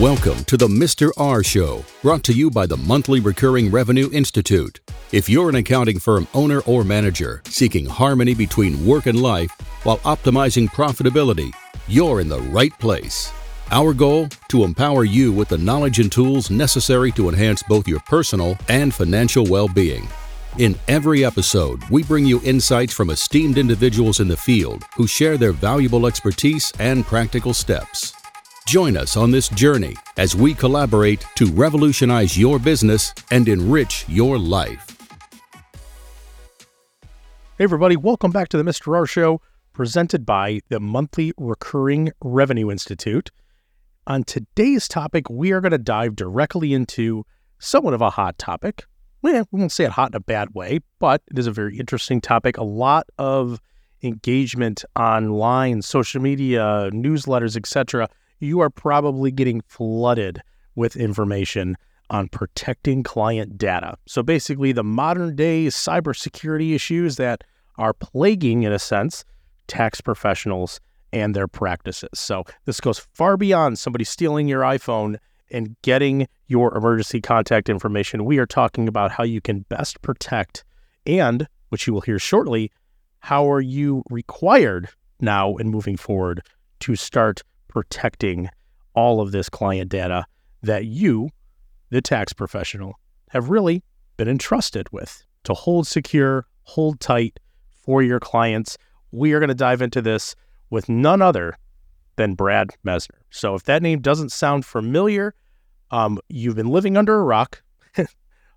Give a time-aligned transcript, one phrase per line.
[0.00, 1.10] Welcome to the Mr.
[1.16, 4.78] R Show, brought to you by the Monthly Recurring Revenue Institute.
[5.10, 9.50] If you're an accounting firm owner or manager seeking harmony between work and life
[9.82, 11.50] while optimizing profitability,
[11.88, 13.32] you're in the right place.
[13.72, 14.28] Our goal?
[14.50, 18.94] To empower you with the knowledge and tools necessary to enhance both your personal and
[18.94, 20.06] financial well being.
[20.58, 25.36] In every episode, we bring you insights from esteemed individuals in the field who share
[25.36, 28.14] their valuable expertise and practical steps.
[28.68, 34.36] Join us on this journey as we collaborate to revolutionize your business and enrich your
[34.38, 34.94] life.
[37.56, 38.94] Hey, everybody, welcome back to the Mr.
[38.94, 39.40] R Show,
[39.72, 43.30] presented by the Monthly Recurring Revenue Institute.
[44.06, 47.24] On today's topic, we are going to dive directly into
[47.58, 48.84] somewhat of a hot topic.
[49.22, 51.78] Well, we won't say it hot in a bad way, but it is a very
[51.78, 52.58] interesting topic.
[52.58, 53.62] A lot of
[54.02, 60.42] engagement online, social media, newsletters, etc you are probably getting flooded
[60.74, 61.76] with information
[62.10, 63.96] on protecting client data.
[64.06, 67.44] So basically, the modern day cybersecurity issues that
[67.76, 69.24] are plaguing, in a sense,
[69.66, 70.80] tax professionals
[71.12, 72.10] and their practices.
[72.14, 75.16] So this goes far beyond somebody stealing your iPhone
[75.50, 78.24] and getting your emergency contact information.
[78.24, 80.64] We are talking about how you can best protect
[81.06, 82.70] and, which you will hear shortly,
[83.20, 84.88] how are you required
[85.20, 86.42] now and moving forward
[86.80, 87.42] to start
[87.78, 88.50] protecting
[88.94, 90.26] all of this client data
[90.64, 91.30] that you,
[91.90, 92.98] the tax professional,
[93.30, 93.84] have really
[94.16, 97.38] been entrusted with to hold secure, hold tight
[97.70, 98.76] for your clients.
[99.12, 100.34] We are going to dive into this
[100.70, 101.56] with none other
[102.16, 103.20] than Brad Messner.
[103.30, 105.36] So if that name doesn't sound familiar,
[105.92, 107.62] um, you've been living under a rock.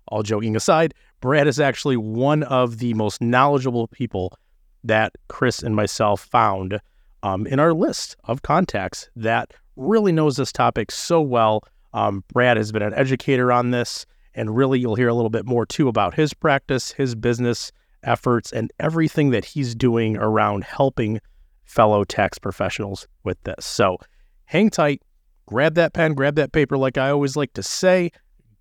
[0.08, 4.36] All joking aside, Brad is actually one of the most knowledgeable people
[4.82, 6.80] that Chris and myself found
[7.22, 11.62] um, in our list of contacts that really knows this topic so well.
[11.94, 15.46] Um, Brad has been an educator on this, and really you'll hear a little bit
[15.46, 21.20] more too about his practice, his business efforts, and everything that he's doing around helping
[21.64, 23.64] fellow tax professionals with this.
[23.64, 23.98] So
[24.46, 25.02] hang tight,
[25.46, 28.10] grab that pen, grab that paper, like I always like to say.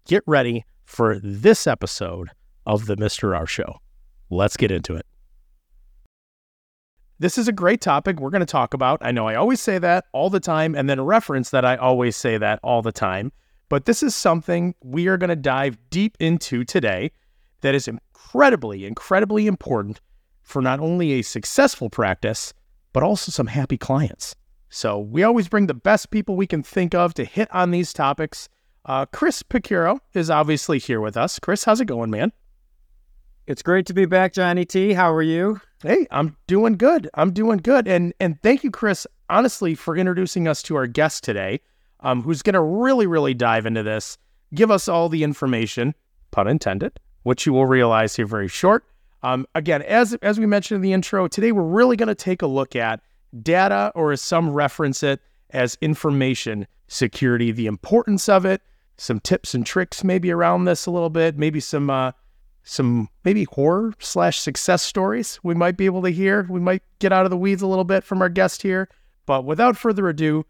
[0.07, 2.29] Get ready for this episode
[2.65, 3.37] of the Mr.
[3.37, 3.77] R Show.
[4.29, 5.05] Let's get into it.
[7.21, 8.97] This is a great topic we're going to talk about.
[9.03, 12.15] I know I always say that all the time and then reference that I always
[12.15, 13.31] say that all the time.
[13.69, 17.11] But this is something we are going to dive deep into today
[17.61, 20.01] that is incredibly, incredibly important
[20.41, 22.55] for not only a successful practice,
[22.91, 24.35] but also some happy clients.
[24.69, 27.93] So we always bring the best people we can think of to hit on these
[27.93, 28.49] topics.
[28.83, 31.37] Uh, Chris Picciurro is obviously here with us.
[31.37, 32.31] Chris, how's it going, man?
[33.51, 34.93] It's great to be back, Johnny T.
[34.93, 35.59] How are you?
[35.83, 37.09] Hey, I'm doing good.
[37.15, 37.85] I'm doing good.
[37.85, 41.59] And and thank you, Chris, honestly, for introducing us to our guest today,
[41.99, 44.17] um, who's going to really, really dive into this,
[44.55, 45.93] give us all the information,
[46.31, 48.85] pun intended, which you will realize here very short.
[49.21, 52.41] Um, again, as as we mentioned in the intro, today we're really going to take
[52.41, 53.01] a look at
[53.43, 55.19] data, or as some reference it
[55.49, 58.61] as information security, the importance of it,
[58.95, 62.13] some tips and tricks maybe around this a little bit, maybe some uh,
[62.63, 66.45] some maybe horror slash success stories we might be able to hear.
[66.49, 68.89] We might get out of the weeds a little bit from our guest here.
[69.25, 70.45] But without further ado,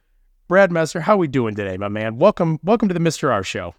[0.47, 2.17] Brad Messner, how are we doing today, my man?
[2.17, 3.31] Welcome, welcome to the Mr.
[3.31, 3.73] R Show.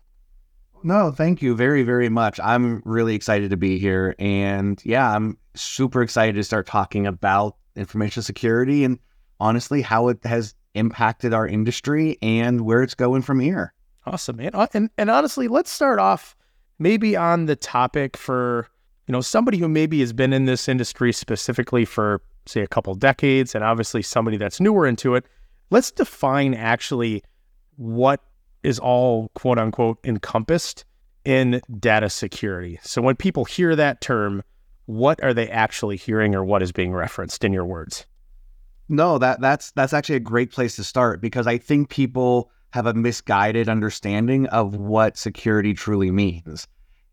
[0.84, 2.41] No, thank you very, very much.
[2.41, 4.15] I'm really excited to be here.
[4.19, 8.99] And yeah, I'm super excited to start talking about information security and
[9.38, 13.75] honestly how it has impacted our industry and where it's going from here.
[14.06, 14.50] Awesome, man.
[14.54, 16.34] Uh, and, and honestly, let's start off
[16.82, 18.69] maybe on the topic for
[19.06, 22.94] you know somebody who maybe has been in this industry specifically for say a couple
[22.94, 25.25] decades and obviously somebody that's newer into it
[25.70, 27.22] let's define actually
[27.76, 28.20] what
[28.62, 30.84] is all quote unquote encompassed
[31.25, 32.81] in data security.
[32.82, 34.43] So when people hear that term
[34.87, 38.04] what are they actually hearing or what is being referenced in your words?
[38.88, 42.87] No that that's that's actually a great place to start because i think people have
[42.87, 46.67] a misguided understanding of what security truly means.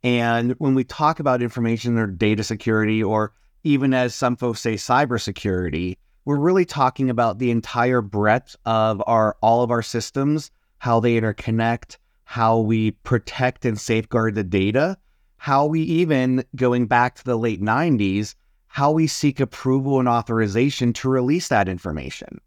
[0.03, 3.33] And when we talk about information or data security, or
[3.63, 9.35] even as some folks say, cybersecurity, we're really talking about the entire breadth of our
[9.41, 14.97] all of our systems, how they interconnect, how we protect and safeguard the data,
[15.37, 18.35] how we even going back to the late 90s,
[18.67, 22.39] how we seek approval and authorization to release that information.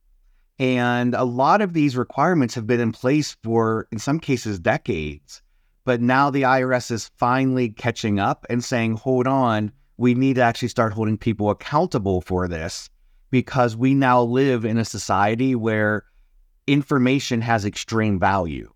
[0.59, 5.43] And a lot of these requirements have been in place for, in some cases, decades.
[5.85, 10.43] But now the IRS is finally catching up and saying, hold on, we need to
[10.43, 12.89] actually start holding people accountable for this
[13.31, 16.05] because we now live in a society where
[16.67, 18.73] information has extreme value.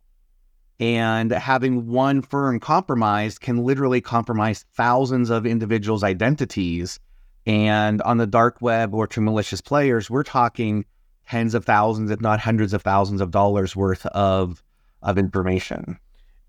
[0.78, 6.98] And having one firm compromised can literally compromise thousands of individuals' identities.
[7.46, 10.84] And on the dark web or to malicious players, we're talking
[11.28, 14.62] tens of thousands, if not hundreds of thousands of dollars worth of
[15.02, 15.98] of information.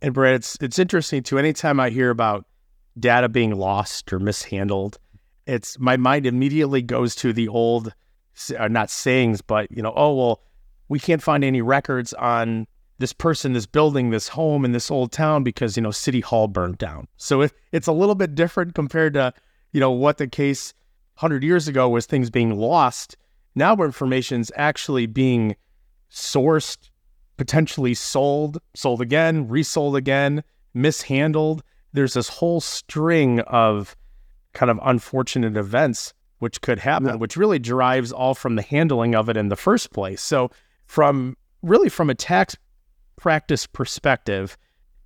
[0.01, 1.38] And Brad, it's it's interesting too.
[1.38, 2.45] Anytime I hear about
[3.00, 4.97] data being lost or mishandled,
[5.45, 7.94] it's my mind immediately goes to the old,
[8.57, 10.41] uh, not sayings, but you know, oh well,
[10.89, 12.68] we can't find any records on
[13.00, 16.47] this person, this building, this home in this old town because you know City Hall
[16.47, 17.07] burned down.
[17.18, 19.33] So it, it's a little bit different compared to
[19.71, 20.74] you know what the case
[21.15, 23.18] hundred years ago was things being lost.
[23.57, 25.56] Now where information's actually being
[26.12, 26.77] sourced,
[27.38, 30.44] potentially sold, sold again, resold again,
[30.75, 31.63] mishandled.
[31.92, 33.95] There's this whole string of
[34.54, 37.15] kind of unfortunate events which could happen, yeah.
[37.15, 40.21] which really derives all from the handling of it in the first place.
[40.21, 40.51] So,
[40.86, 42.56] from really from a tax
[43.15, 44.56] practice perspective,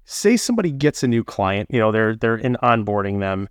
[0.03, 3.47] say somebody gets a new client, you know, they're they're in onboarding them,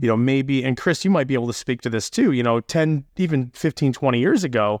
[0.00, 2.42] you know, maybe and Chris, you might be able to speak to this too, you
[2.42, 4.80] know, 10 even 15 20 years ago,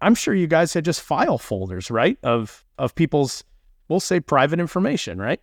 [0.00, 2.18] I'm sure you guys had just file folders, right?
[2.22, 3.44] Of of people's
[3.88, 5.40] we'll say private information, right?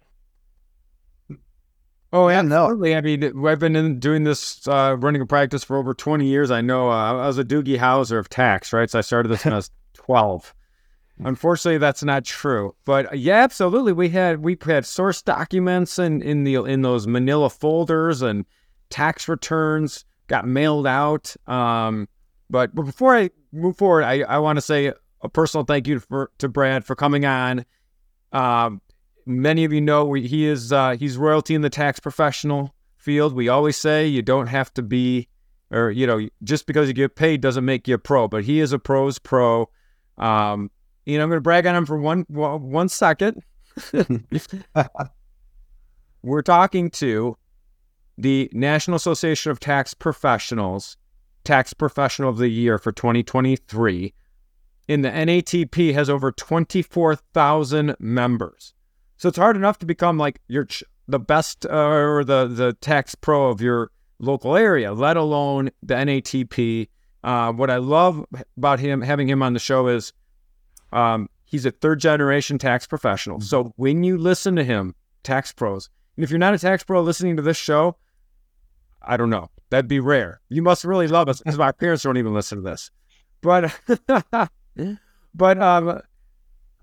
[2.11, 2.91] Oh, yeah, absolutely.
[2.91, 2.97] No.
[2.97, 6.49] I mean, I've been in, doing this, uh, running a practice for over 20 years.
[6.49, 8.89] I know uh, I was a Doogie Howser of tax, right?
[8.89, 10.55] So I started this when I was 12.
[11.23, 12.73] Unfortunately, that's not true.
[12.85, 13.93] But uh, yeah, absolutely.
[13.93, 18.45] We had we had source documents in, in the in those Manila folders and
[18.89, 21.35] tax returns got mailed out.
[21.47, 22.07] Um,
[22.49, 24.91] but, but before I move forward, I, I want to say
[25.21, 27.65] a personal thank you for, to Brad for coming on.
[28.31, 28.81] Um,
[29.25, 33.33] many of you know we, he is uh, he's royalty in the tax professional field.
[33.33, 35.27] We always say you don't have to be,
[35.71, 38.27] or you know, just because you get paid doesn't make you a pro.
[38.27, 39.69] But he is a pro's pro.
[40.17, 40.71] Um,
[41.05, 43.43] you know, I'm going to brag on him for one one second.
[46.21, 47.37] We're talking to
[48.21, 50.97] the National Association of Tax Professionals
[51.43, 54.13] Tax Professional of the Year for 2023.
[54.87, 58.73] And the NATP has over 24,000 members.
[59.17, 60.67] So it's hard enough to become like your
[61.07, 65.95] the best uh, or the the tax pro of your local area, let alone the
[65.95, 66.87] NATP.
[67.23, 68.25] Uh, what I love
[68.57, 70.13] about him having him on the show is
[70.93, 73.41] um, he's a third generation tax professional.
[73.41, 77.01] So when you listen to him, tax pros, and if you're not a tax pro
[77.01, 77.97] listening to this show,
[79.01, 79.49] I don't know.
[79.69, 80.41] That'd be rare.
[80.49, 82.91] You must really love us because my parents don't even listen to this.
[83.41, 83.73] But
[85.33, 86.01] but um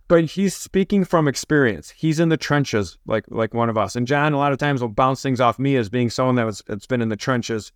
[0.08, 1.90] but he's speaking from experience.
[1.90, 3.96] He's in the trenches like like one of us.
[3.96, 6.46] And John a lot of times will bounce things off me as being someone that
[6.46, 7.72] was that's been in the trenches.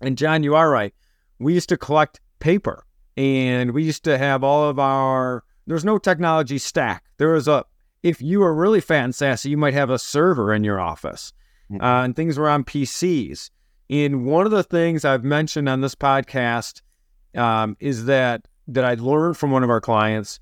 [0.00, 0.94] And John, you are right.
[1.38, 2.84] We used to collect paper
[3.16, 7.04] and we used to have all of our there's no technology stack.
[7.18, 7.64] There was a
[8.02, 11.32] if you were really fat and sassy, you might have a server in your office.
[11.70, 11.82] Mm-hmm.
[11.82, 13.50] Uh, and things were on PCs.
[13.88, 16.82] And one of the things I've mentioned on this podcast
[17.34, 20.40] um, is that that I learned from one of our clients,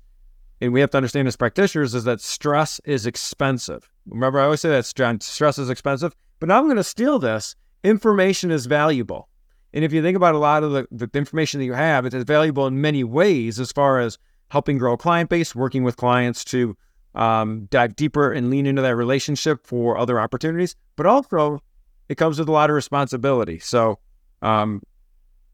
[0.59, 3.87] and we have to understand as practitioners, is that stress is expensive.
[4.07, 6.15] Remember, I always say that, stress is expensive.
[6.39, 7.55] But now I'm going to steal this.
[7.83, 9.29] Information is valuable.
[9.73, 12.13] And if you think about a lot of the, the information that you have, it
[12.13, 14.17] is valuable in many ways as far as
[14.49, 16.75] helping grow a client base, working with clients to
[17.15, 21.61] um, dive deeper and lean into that relationship for other opportunities, but also
[22.09, 23.59] it comes with a lot of responsibility.
[23.59, 23.99] So,
[24.41, 24.81] um,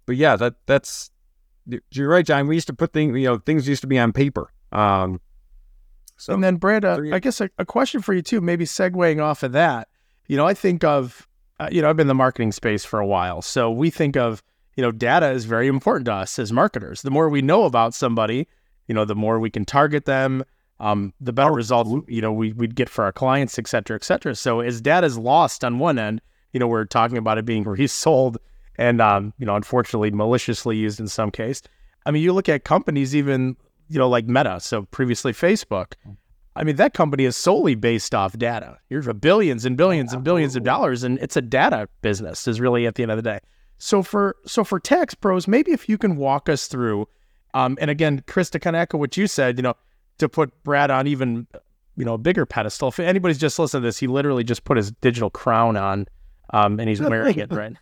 [0.06, 1.12] but yeah, that that's
[1.92, 2.48] you're right, John.
[2.48, 4.52] We used to put things, you know, things used to be on paper.
[4.72, 5.22] Um,
[6.18, 9.22] so, and then Brad, uh, I guess a, a, question for you too, maybe segueing
[9.22, 9.88] off of that.
[10.28, 11.28] You know, I think of,
[11.60, 14.16] uh, you know, I've been in the marketing space for a while, so we think
[14.16, 14.44] of,
[14.76, 17.02] you know, data is very important to us as marketers.
[17.02, 18.48] The more we know about somebody,
[18.88, 20.44] you know, the more we can target them,
[20.82, 23.96] um, the better oh, results, you know, we, we'd get for our clients, et cetera,
[23.96, 24.36] et cetera.
[24.36, 26.22] So as data is lost on one end,
[26.54, 28.40] you know, we're talking about it being resold
[28.78, 31.62] and, um, you know, unfortunately maliciously used in some case.
[32.08, 33.56] I mean, you look at companies even,
[33.90, 35.94] you know, like Meta, so previously Facebook.
[36.56, 38.80] I mean, that company is solely based off data.
[38.90, 42.46] You're for billions and billions and billions of dollars, and it's a data business.
[42.48, 43.40] Is really at the end of the day.
[43.78, 47.08] So for so for tax pros, maybe if you can walk us through,
[47.54, 49.76] um, and again, Chris, to kind of echo what you said, you know,
[50.22, 51.46] to put Brad on even
[51.98, 52.88] you know a bigger pedestal.
[52.88, 56.08] If anybody's just listening to this, he literally just put his digital crown on
[56.52, 57.74] um, and he's wearing it, right?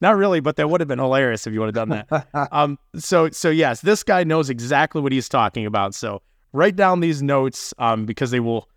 [0.00, 2.28] Not really, but that would have been hilarious if you would have done that.
[2.52, 5.94] Um, so, so yes, this guy knows exactly what he's talking about.
[5.94, 6.20] So
[6.52, 8.68] write down these notes um, because they will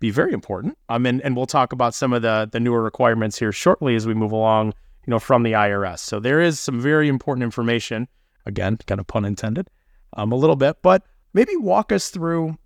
[0.00, 0.76] be very important.
[0.88, 4.06] Um, and, and we'll talk about some of the the newer requirements here shortly as
[4.06, 4.74] we move along.
[5.06, 6.00] You know, from the IRS.
[6.00, 8.08] So there is some very important information.
[8.44, 9.70] Again, kind of pun intended,
[10.14, 11.04] um, a little bit, but
[11.36, 12.56] maybe walk us through.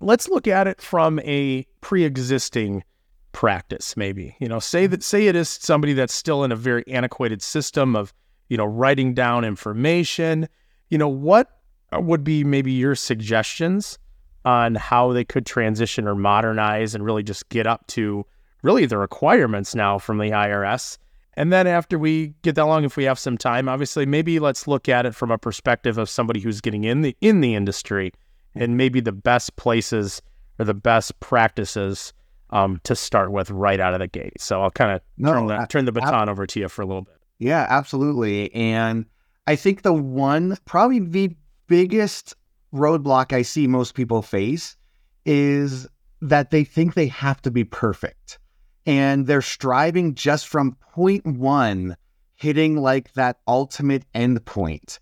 [0.00, 2.84] Let's look at it from a pre-existing
[3.32, 4.36] practice maybe.
[4.40, 4.92] You know say mm-hmm.
[4.92, 8.14] that say it is somebody that's still in a very antiquated system of
[8.48, 10.48] you know writing down information.
[10.88, 11.50] You know what
[11.92, 13.98] would be maybe your suggestions
[14.44, 18.24] on how they could transition or modernize and really just get up to
[18.62, 20.96] really the requirements now from the IRS
[21.36, 24.66] and then after we get that long if we have some time obviously maybe let's
[24.66, 28.12] look at it from a perspective of somebody who's getting in the in the industry
[28.54, 30.22] and maybe the best places
[30.58, 32.12] or the best practices
[32.50, 34.40] um, to start with right out of the gate.
[34.40, 36.86] So I'll kind of No, turn, the, turn the baton over to you for a
[36.86, 37.16] little bit.
[37.38, 38.54] Yeah, absolutely.
[38.54, 39.06] And
[39.46, 42.34] I think the one, probably the biggest
[42.72, 44.76] roadblock I see most people face
[45.24, 45.86] is
[46.22, 48.38] that they think they have to be perfect.
[48.86, 51.96] And they're striving just from point one,
[52.34, 54.98] hitting like that ultimate endpoint.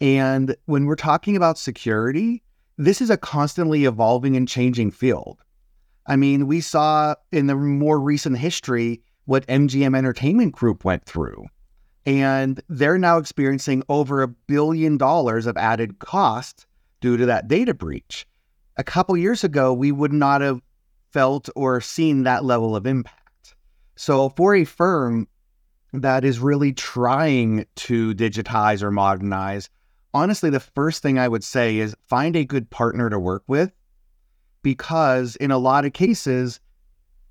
[0.00, 2.42] And when we're talking about security,
[2.78, 5.42] this is a constantly evolving and changing field.
[6.06, 11.46] I mean, we saw in the more recent history what MGM Entertainment Group went through
[12.08, 16.66] and they're now experiencing over a billion dollars of added cost
[17.02, 18.26] due to that data breach.
[18.78, 20.62] A couple years ago, we would not have
[21.12, 23.17] felt or seen that level of impact.
[24.00, 25.26] So, for a firm
[25.92, 29.68] that is really trying to digitize or modernize,
[30.14, 33.72] honestly, the first thing I would say is find a good partner to work with
[34.62, 36.60] because, in a lot of cases,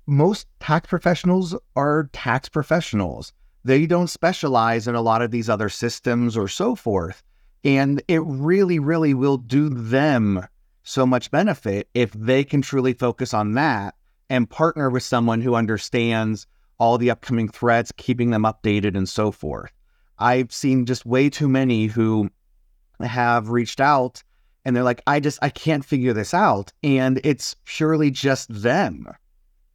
[0.06, 3.32] most tax professionals are tax professionals
[3.64, 7.22] they don't specialize in a lot of these other systems or so forth.
[7.64, 10.46] And it really, really will do them
[10.84, 13.94] so much benefit if they can truly focus on that
[14.30, 16.46] and partner with someone who understands
[16.78, 19.72] all the upcoming threats, keeping them updated, and so forth.
[20.18, 22.30] I've seen just way too many who
[23.00, 24.22] have reached out
[24.64, 26.72] and they're like, I just, I can't figure this out.
[26.82, 29.06] And it's purely just them.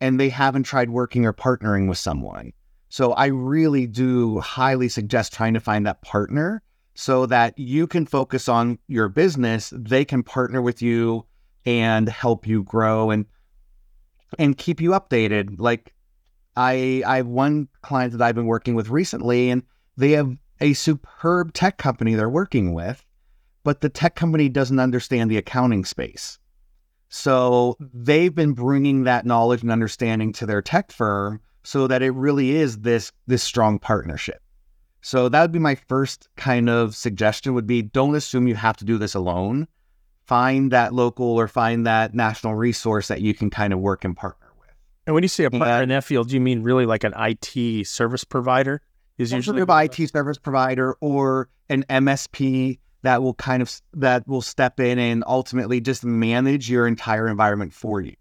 [0.01, 2.51] And they haven't tried working or partnering with someone.
[2.89, 6.61] So I really do highly suggest trying to find that partner
[6.93, 11.25] so that you can focus on your business, they can partner with you
[11.65, 13.25] and help you grow and
[14.37, 15.55] and keep you updated.
[15.59, 15.93] Like
[16.55, 19.63] I I have one client that I've been working with recently and
[19.97, 23.05] they have a superb tech company they're working with,
[23.63, 26.39] but the tech company doesn't understand the accounting space.
[27.09, 32.11] So they've been bringing that knowledge and understanding to their tech firm so that it
[32.11, 34.41] really is this this strong partnership.
[35.01, 38.77] So that would be my first kind of suggestion would be don't assume you have
[38.77, 39.67] to do this alone.
[40.25, 44.15] Find that local or find that national resource that you can kind of work and
[44.15, 44.42] partner.
[45.05, 47.13] And when you say a partner in that field, do you mean really like an
[47.17, 48.81] IT service provider?
[49.17, 54.27] Is Usually usually an IT service provider or an MSP that will kind of that
[54.27, 58.15] will step in and ultimately just manage your entire environment for you.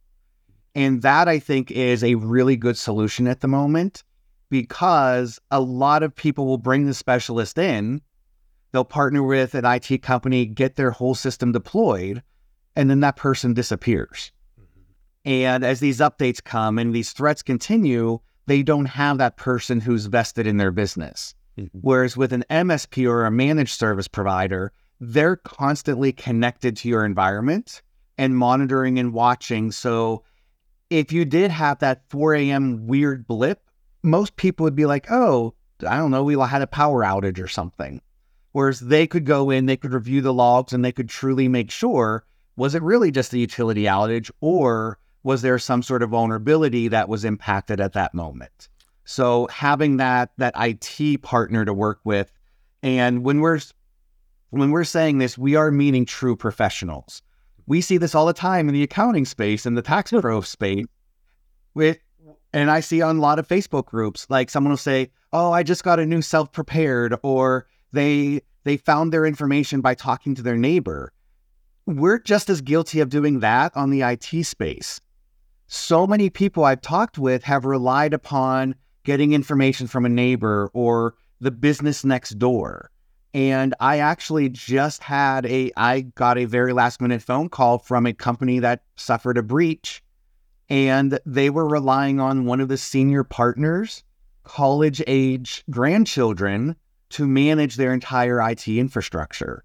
[0.75, 4.03] And that I think is a really good solution at the moment
[4.51, 8.03] because a lot of people will bring the specialist in,
[8.73, 12.23] they'll partner with an IT company, get their whole system deployed,
[12.75, 14.33] and then that person disappears.
[15.25, 20.07] And as these updates come and these threats continue, they don't have that person who's
[20.07, 21.35] vested in their business.
[21.59, 21.79] Mm-hmm.
[21.81, 27.83] Whereas with an MSP or a managed service provider, they're constantly connected to your environment
[28.19, 29.71] and monitoring and watching.
[29.71, 30.25] So
[30.91, 32.87] if you did have that 4 a.m.
[32.87, 33.69] weird blip,
[34.03, 35.55] most people would be like, oh,
[35.87, 38.01] I don't know, we had a power outage or something.
[38.53, 41.71] Whereas they could go in, they could review the logs, and they could truly make
[41.71, 42.25] sure
[42.55, 47.09] was it really just a utility outage or was there some sort of vulnerability that
[47.09, 48.69] was impacted at that moment?
[49.05, 52.33] So having that that IT partner to work with,
[52.83, 53.61] and when we're
[54.51, 57.23] when we're saying this, we are meaning true professionals.
[57.67, 60.87] We see this all the time in the accounting space and the tax pro space.
[61.75, 61.99] With
[62.53, 65.63] and I see on a lot of Facebook groups, like someone will say, "Oh, I
[65.63, 70.57] just got a new self-prepared," or they they found their information by talking to their
[70.57, 71.13] neighbor.
[71.87, 75.01] We're just as guilty of doing that on the IT space.
[75.75, 78.75] So many people I've talked with have relied upon
[79.05, 82.91] getting information from a neighbor or the business next door.
[83.33, 88.05] And I actually just had a, I got a very last minute phone call from
[88.05, 90.03] a company that suffered a breach.
[90.69, 94.05] And they were relying on one of the senior partners,
[94.45, 96.77] college age grandchildren,
[97.09, 99.65] to manage their entire IT infrastructure.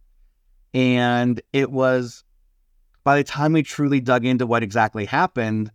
[0.74, 2.24] And it was,
[3.04, 5.70] by the time we truly dug into what exactly happened,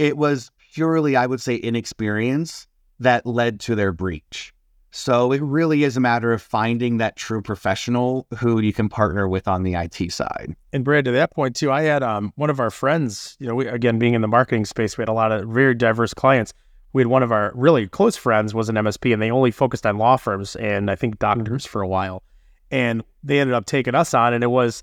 [0.00, 2.66] it was purely, I would say, inexperience
[3.00, 4.54] that led to their breach.
[4.92, 9.28] So it really is a matter of finding that true professional who you can partner
[9.28, 10.56] with on the IT side.
[10.72, 13.36] And Brad, to that point too, I had um, one of our friends.
[13.38, 15.74] You know, we, again being in the marketing space, we had a lot of very
[15.74, 16.54] diverse clients.
[16.94, 19.84] We had one of our really close friends was an MSP, and they only focused
[19.84, 22.22] on law firms and I think doctors for a while.
[22.70, 24.82] And they ended up taking us on, and it was,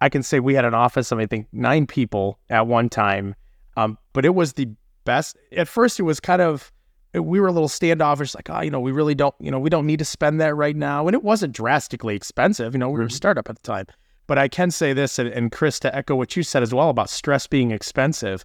[0.00, 3.36] I can say we had an office of I think nine people at one time,
[3.76, 4.68] um, but it was the
[5.04, 5.36] best.
[5.52, 6.72] At first, it was kind of
[7.14, 9.70] we were a little standoffish, like, oh, you know, we really don't, you know, we
[9.70, 11.06] don't need to spend that right now.
[11.06, 12.74] And it wasn't drastically expensive.
[12.74, 13.14] You know, we were a mm-hmm.
[13.14, 13.86] startup at the time.
[14.26, 16.90] But I can say this, and, and Chris, to echo what you said as well
[16.90, 18.44] about stress being expensive.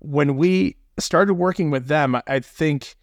[0.00, 2.96] When we started working with them, I think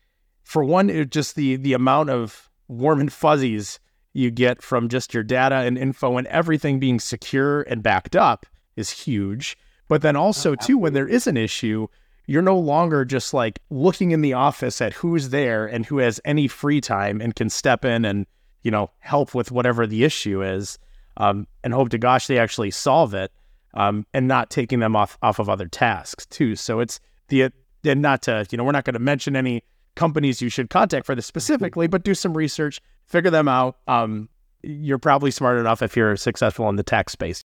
[0.44, 3.80] for one, it just the the amount of warm and fuzzies
[4.14, 8.46] you get from just your data and info and everything being secure and backed up
[8.76, 9.58] is huge.
[9.88, 11.88] But then also too, when there is an issue,
[12.26, 16.22] you're no longer just like looking in the office at who's there and who has
[16.26, 18.26] any free time and can step in and
[18.62, 20.80] you know help with whatever the issue is
[21.18, 23.32] um, and hope to gosh they actually solve it
[23.74, 26.56] um, and not taking them off off of other tasks too.
[26.56, 27.52] So it's the
[27.84, 29.64] and not to you know we're not going to mention any
[29.96, 33.78] companies you should contact for this specifically but do some research figure them out.
[33.88, 34.30] Um,
[34.64, 37.44] you're probably smart enough if you're successful in the tax space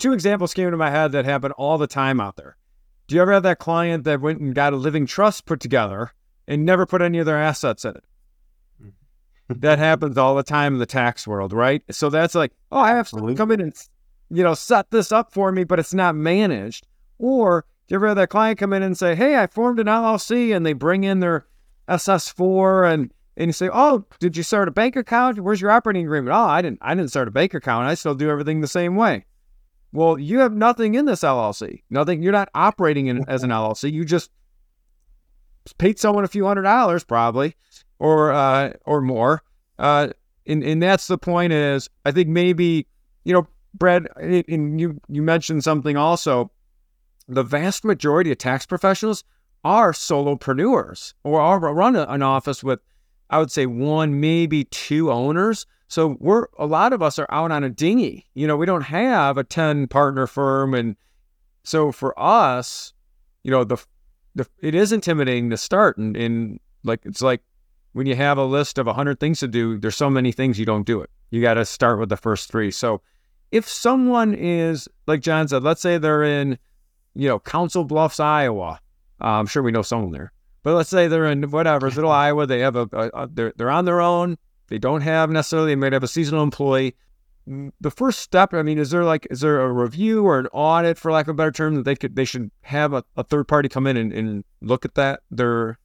[0.00, 2.56] two examples came to my head that happen all the time out there
[3.10, 6.12] do you ever have that client that went and got a living trust put together
[6.46, 8.04] and never put any of their assets in it?
[8.80, 9.58] Mm-hmm.
[9.58, 11.82] that happens all the time in the tax world, right?
[11.90, 13.74] So that's like, oh, I have to come in and,
[14.30, 16.86] you know, set this up for me, but it's not managed.
[17.18, 19.88] Or do you ever have that client come in and say, hey, I formed an
[19.88, 21.46] LLC and they bring in their
[21.88, 25.40] SS4 and and you say, "Oh, did you start a bank account?
[25.40, 26.80] Where's your operating agreement?" "Oh, I didn't.
[26.82, 27.86] I didn't start a bank account.
[27.86, 29.24] I still do everything the same way."
[29.92, 31.82] Well, you have nothing in this LLC.
[31.90, 32.22] Nothing.
[32.22, 33.92] You're not operating in, as an LLC.
[33.92, 34.30] You just
[35.78, 37.56] paid someone a few hundred dollars, probably,
[37.98, 39.42] or uh, or more.
[39.78, 40.08] Uh,
[40.46, 41.52] and and that's the point.
[41.52, 42.86] Is I think maybe
[43.24, 46.50] you know, Brad, and you you mentioned something also.
[47.28, 49.22] The vast majority of tax professionals
[49.62, 52.80] are solopreneurs or are run an office with,
[53.28, 55.66] I would say, one maybe two owners.
[55.90, 58.24] So we're a lot of us are out on a dinghy.
[58.34, 60.94] You know, we don't have a 10 partner firm and
[61.64, 62.94] so for us,
[63.42, 63.76] you know, the,
[64.36, 67.42] the it is intimidating to start and, and like it's like
[67.92, 70.64] when you have a list of 100 things to do, there's so many things you
[70.64, 71.10] don't do it.
[71.30, 72.70] You got to start with the first 3.
[72.70, 73.02] So
[73.50, 76.56] if someone is like John said, let's say they're in,
[77.16, 78.80] you know, Council Bluffs, Iowa.
[79.20, 80.32] Uh, I'm sure we know someone there.
[80.62, 82.46] But let's say they're in whatever, little Iowa.
[82.46, 84.38] They have a, a, a they're they're on their own
[84.70, 86.96] they don't have necessarily, they might have a seasonal employee.
[87.46, 90.96] The first step, I mean, is there like, is there a review or an audit,
[90.96, 93.48] for lack of a better term, that they could, they should have a, a third
[93.48, 95.78] party come in and, and look at that, their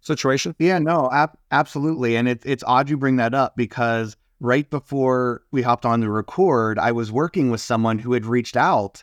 [0.00, 0.54] situation?
[0.58, 2.16] Yeah, no, ab- absolutely.
[2.16, 6.10] And it, it's odd you bring that up because right before we hopped on the
[6.10, 9.02] record, I was working with someone who had reached out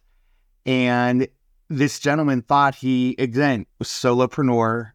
[0.65, 1.27] and
[1.69, 4.91] this gentleman thought he, again, was solopreneur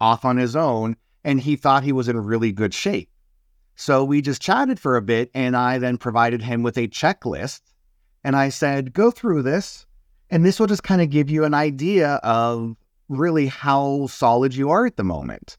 [0.00, 3.10] off on his own, and he thought he was in really good shape.
[3.76, 7.60] So we just chatted for a bit, and I then provided him with a checklist.
[8.24, 9.86] And I said, go through this,
[10.30, 12.74] and this will just kind of give you an idea of
[13.08, 15.58] really how solid you are at the moment.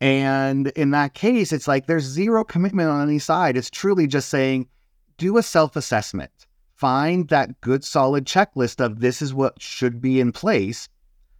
[0.00, 3.56] And in that case, it's like there's zero commitment on any side.
[3.56, 4.68] It's truly just saying,
[5.16, 6.32] do a self assessment,
[6.74, 10.88] find that good, solid checklist of this is what should be in place,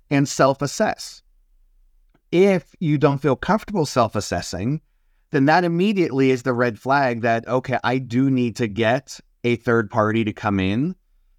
[0.08, 1.22] and self assess.
[2.30, 4.80] If you don't feel comfortable self assessing,
[5.34, 9.56] then that immediately is the red flag that, okay, I do need to get a
[9.56, 10.94] third party to come in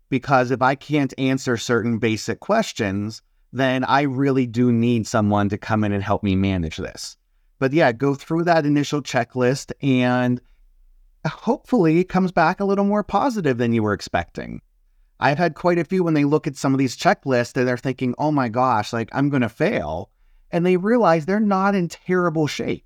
[0.10, 3.22] because if I can't answer certain basic questions,
[3.54, 7.16] then I really do need someone to come in and help me manage this.
[7.58, 10.42] But yeah, go through that initial checklist and
[11.26, 14.62] hopefully it comes back a little more positive than you were expecting.
[15.22, 17.78] I've had quite a few when they look at some of these checklists and they're
[17.78, 20.10] thinking, oh my gosh, like I'm going to fail.
[20.52, 22.84] And they realize they're not in terrible shape.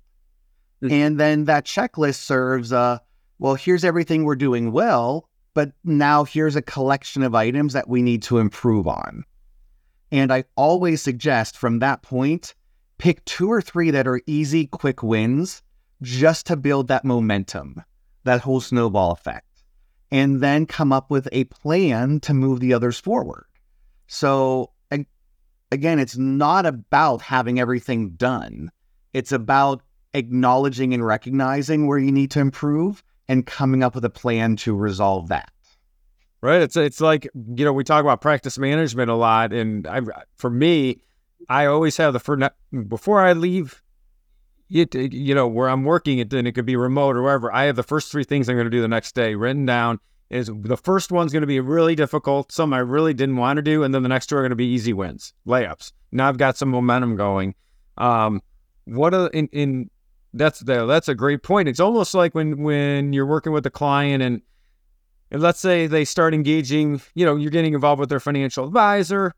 [0.82, 0.92] Mm-hmm.
[0.94, 2.98] And then that checklist serves, uh,
[3.38, 8.02] well, here's everything we're doing well, but now here's a collection of items that we
[8.02, 9.24] need to improve on.
[10.12, 12.54] And I always suggest from that point,
[12.98, 15.62] pick two or three that are easy, quick wins
[16.02, 17.82] just to build that momentum,
[18.24, 19.64] that whole snowball effect,
[20.10, 23.44] and then come up with a plan to move the others forward.
[24.06, 24.72] So,
[25.70, 28.70] again, it's not about having everything done,
[29.12, 29.82] it's about
[30.14, 34.74] acknowledging and recognizing where you need to improve and coming up with a plan to
[34.74, 35.50] resolve that.
[36.42, 36.62] Right.
[36.62, 40.00] It's it's like you know we talk about practice management a lot, and I
[40.36, 41.02] for me,
[41.48, 42.42] I always have the first
[42.88, 43.82] before I leave
[44.70, 47.52] it, you know, where I'm working, it then it could be remote or wherever.
[47.52, 49.98] I have the first three things I'm going to do the next day written down.
[50.30, 53.62] Is the first one's going to be really difficult, some I really didn't want to
[53.62, 55.92] do, and then the next two are going to be easy wins, layups.
[56.12, 57.56] Now I've got some momentum going.
[57.98, 58.40] Um,
[58.84, 59.90] what a in, in
[60.32, 61.68] that's the that's a great point.
[61.68, 64.42] It's almost like when when you're working with a client and
[65.30, 69.32] and let's say they start engaging, you know, you're getting involved with their financial advisor,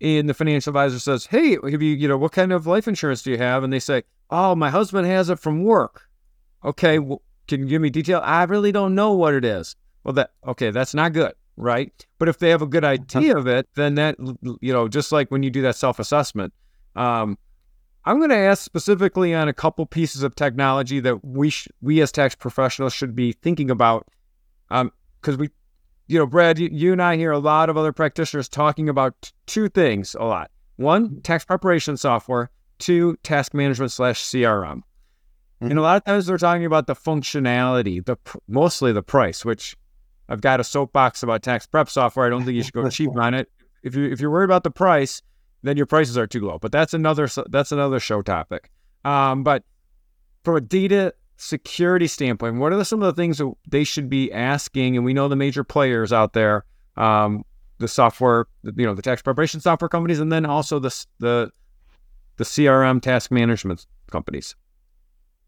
[0.00, 3.22] and the financial advisor says, "Hey, have you, you know, what kind of life insurance
[3.22, 6.02] do you have?" And they say, "Oh, my husband has it from work."
[6.64, 8.20] Okay, well, can you give me detail?
[8.22, 9.74] I really don't know what it is.
[10.04, 11.92] Well, that okay, that's not good, right?
[12.18, 14.16] But if they have a good idea of it, then that
[14.60, 16.52] you know, just like when you do that self-assessment,
[16.94, 17.38] um,
[18.04, 22.00] I'm going to ask specifically on a couple pieces of technology that we sh- we
[22.00, 24.06] as tax professionals should be thinking about,
[24.68, 25.50] because um, we,
[26.06, 29.20] you know, Brad, you, you, and I hear a lot of other practitioners talking about
[29.20, 30.50] t- two things a lot.
[30.76, 32.50] One, tax preparation software.
[32.78, 34.82] Two, task management slash CRM.
[35.60, 35.70] Mm-hmm.
[35.70, 39.76] And a lot of times they're talking about the functionality, the mostly the price, which
[40.28, 42.26] I've got a soapbox about tax prep software.
[42.26, 43.50] I don't think you should go cheap on it.
[43.82, 45.20] If you if you're worried about the price,
[45.62, 46.58] then your prices are too low.
[46.58, 48.70] But that's another that's another show topic.
[49.04, 49.64] Um, but
[50.44, 54.32] from a data security standpoint, what are some of the things that they should be
[54.32, 54.96] asking?
[54.96, 56.64] And we know the major players out there,
[56.96, 57.44] um,
[57.78, 61.50] the software, you know, the tax preparation software companies, and then also the the
[62.36, 64.54] the CRM task management companies.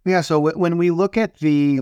[0.05, 0.23] Yeah.
[0.23, 1.81] So w- when we look at the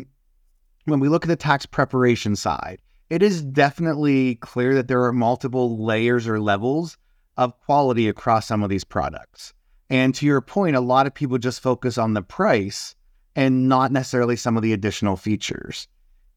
[0.85, 5.13] when we look at the tax preparation side, it is definitely clear that there are
[5.13, 6.99] multiple layers or levels
[7.39, 9.55] of quality across some of these products.
[9.89, 12.95] And to your point, a lot of people just focus on the price
[13.35, 15.89] and not necessarily some of the additional features.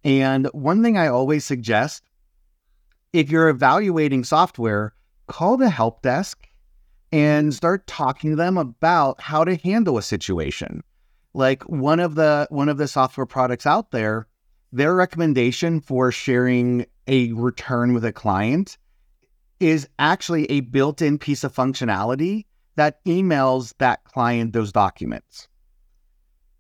[0.04, 2.04] And one thing I always suggest
[3.12, 4.94] if you're evaluating software,
[5.28, 6.48] call the help desk
[7.12, 10.82] and start talking to them about how to handle a situation.
[11.34, 14.28] Like one of the one of the software products out there,
[14.72, 18.78] their recommendation for sharing a return with a client
[19.62, 22.46] is actually a built in piece of functionality
[22.76, 25.48] that emails that client those documents.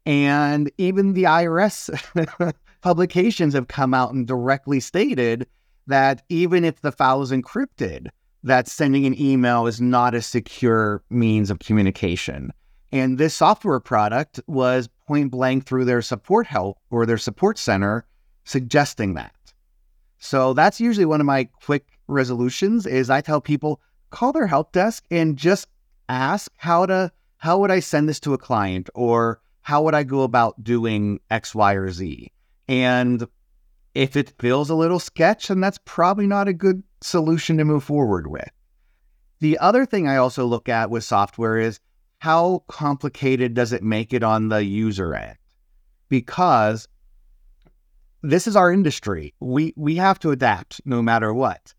[0.05, 5.47] And even the IRS publications have come out and directly stated
[5.87, 8.09] that even if the file is encrypted,
[8.43, 12.51] that sending an email is not a secure means of communication.
[12.91, 18.05] And this software product was point blank through their support help or their support center
[18.43, 19.33] suggesting that.
[20.19, 24.71] So that's usually one of my quick resolutions is I tell people call their help
[24.71, 25.67] desk and just
[26.09, 30.03] ask how to how would I send this to a client or how would I
[30.03, 32.31] go about doing X, Y, or Z?
[32.67, 33.27] And
[33.95, 37.83] if it feels a little sketch, then that's probably not a good solution to move
[37.83, 38.49] forward with.
[39.39, 41.79] The other thing I also look at with software is
[42.19, 45.37] how complicated does it make it on the user end?
[46.09, 46.87] Because
[48.21, 49.33] this is our industry.
[49.39, 51.73] We we have to adapt no matter what.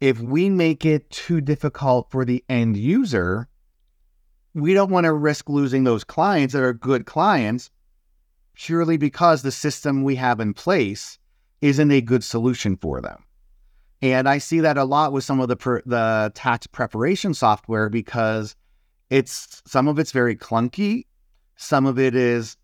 [0.00, 3.48] If we make it too difficult for the end user,
[4.54, 7.70] we don't want to risk losing those clients that are good clients
[8.54, 11.18] purely because the system we have in place
[11.62, 13.24] isn't a good solution for them.
[14.02, 15.56] And I see that a lot with some of the
[15.86, 18.54] the tax preparation software because
[19.08, 21.06] it's some of it's very clunky,
[21.56, 22.56] some of it is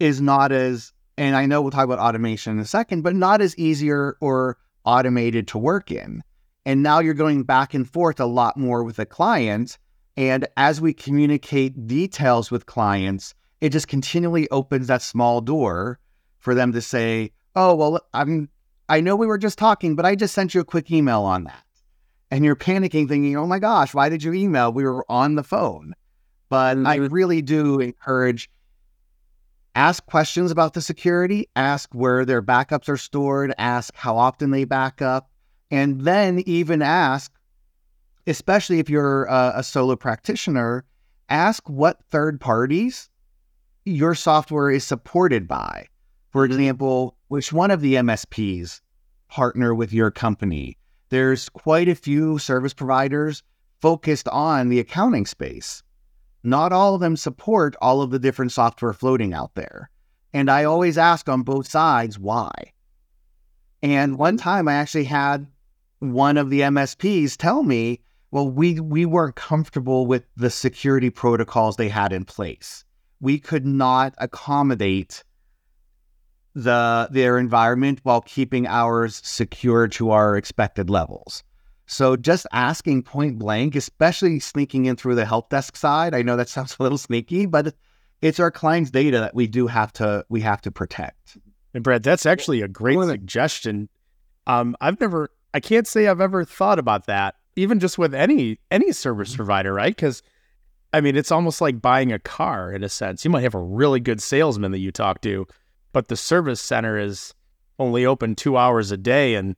[0.00, 3.40] is not as and I know we'll talk about automation in a second, but not
[3.40, 6.24] as easier or automated to work in.
[6.64, 9.78] And now you're going back and forth a lot more with the client.
[10.16, 15.98] And as we communicate details with clients, it just continually opens that small door
[16.38, 18.48] for them to say, "Oh, well, I'm
[18.88, 21.44] I know we were just talking, but I just sent you a quick email on
[21.44, 21.64] that."
[22.30, 24.72] And you're panicking thinking, "Oh my gosh, why did you email?
[24.72, 25.94] We were on the phone."
[26.48, 26.86] But mm-hmm.
[26.86, 28.50] I really do encourage
[29.74, 34.64] ask questions about the security, ask where their backups are stored, ask how often they
[34.64, 35.30] back up,
[35.72, 37.32] and then even ask,
[38.28, 40.84] especially if you're a, a solo practitioner,
[41.28, 43.10] ask what third parties
[43.84, 45.86] your software is supported by.
[46.30, 48.80] For example, which one of the MSPs
[49.28, 50.78] partner with your company?
[51.08, 53.42] There's quite a few service providers
[53.80, 55.82] focused on the accounting space
[56.42, 59.90] not all of them support all of the different software floating out there.
[60.32, 62.50] And I always ask on both sides why.
[63.82, 65.46] And one time I actually had
[66.02, 68.00] one of the MSPs tell me,
[68.32, 72.84] well, we, we weren't comfortable with the security protocols they had in place.
[73.20, 75.22] We could not accommodate
[76.54, 81.42] the their environment while keeping ours secure to our expected levels.
[81.86, 86.36] So just asking point blank, especially sneaking in through the help desk side, I know
[86.36, 87.74] that sounds a little sneaky, but
[88.20, 91.38] it's our clients' data that we do have to we have to protect.
[91.74, 93.88] And Brad, that's actually a great suggestion.
[94.46, 98.58] Um, I've never, I can't say I've ever thought about that, even just with any
[98.70, 99.36] any service Mm-hmm.
[99.36, 99.94] provider, right?
[99.94, 100.22] Because
[100.92, 103.24] I mean, it's almost like buying a car in a sense.
[103.24, 105.46] You might have a really good salesman that you talk to,
[105.92, 107.32] but the service center is
[107.78, 109.56] only open two hours a day, and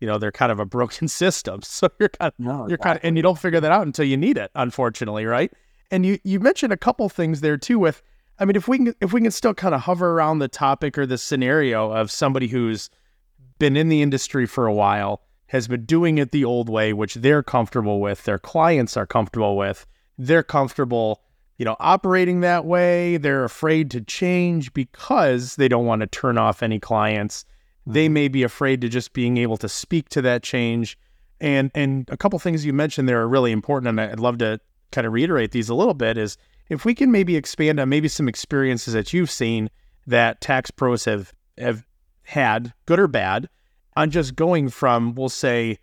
[0.00, 1.62] you know they're kind of a broken system.
[1.62, 4.04] So you're kind of No, you're kind of, and you don't figure that out until
[4.04, 5.52] you need it, unfortunately, right?
[5.90, 7.78] And you you mentioned a couple things there too.
[7.78, 8.02] With,
[8.38, 10.96] I mean, if we can if we can still kind of hover around the topic
[10.98, 12.88] or the scenario of somebody who's
[13.58, 17.14] been in the industry for a while, has been doing it the old way, which
[17.14, 19.86] they're comfortable with, their clients are comfortable with,
[20.18, 21.22] they're comfortable,
[21.56, 23.16] you know, operating that way.
[23.16, 27.44] They're afraid to change because they don't want to turn off any clients.
[27.86, 28.14] They mm-hmm.
[28.14, 30.98] may be afraid to just being able to speak to that change.
[31.40, 34.60] And and a couple things you mentioned there are really important, and I'd love to
[34.90, 36.18] kind of reiterate these a little bit.
[36.18, 36.36] Is
[36.68, 39.70] if we can maybe expand on maybe some experiences that you've seen
[40.06, 41.86] that tax pros have have
[42.24, 43.48] had, good or bad,
[43.98, 45.76] on just going from we'll say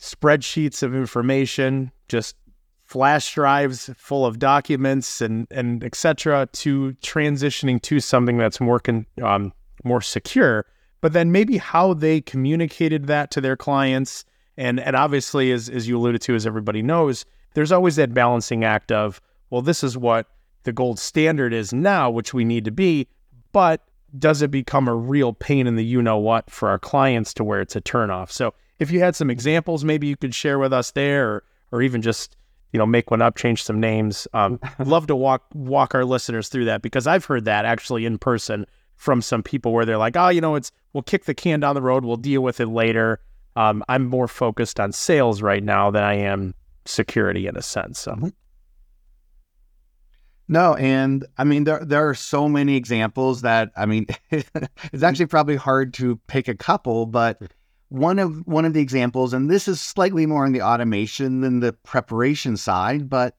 [0.00, 2.36] spreadsheets of information, just
[2.84, 6.48] flash drives full of documents and and etc.
[6.52, 9.52] to transitioning to something that's more con, um,
[9.84, 10.64] more secure.
[11.00, 14.24] But then maybe how they communicated that to their clients,
[14.56, 18.62] and and obviously, as as you alluded to, as everybody knows, there's always that balancing
[18.62, 20.28] act of well, this is what
[20.62, 23.08] the gold standard is now, which we need to be,
[23.52, 27.34] but does it become a real pain in the you know what for our clients
[27.34, 28.30] to where it's a turnoff?
[28.30, 31.82] So if you had some examples, maybe you could share with us there, or, or
[31.82, 32.36] even just
[32.72, 34.28] you know make one up, change some names.
[34.32, 38.18] Um, love to walk walk our listeners through that because I've heard that actually in
[38.18, 38.66] person
[38.96, 41.74] from some people where they're like, oh, you know, it's we'll kick the can down
[41.74, 43.20] the road, we'll deal with it later.
[43.56, 47.98] Um, I'm more focused on sales right now than I am security in a sense.
[47.98, 48.32] So.
[50.48, 55.26] No, and I mean there there are so many examples that I mean it's actually
[55.26, 57.46] probably hard to pick a couple, but hmm.
[57.90, 61.60] one of one of the examples, and this is slightly more on the automation than
[61.60, 63.36] the preparation side, but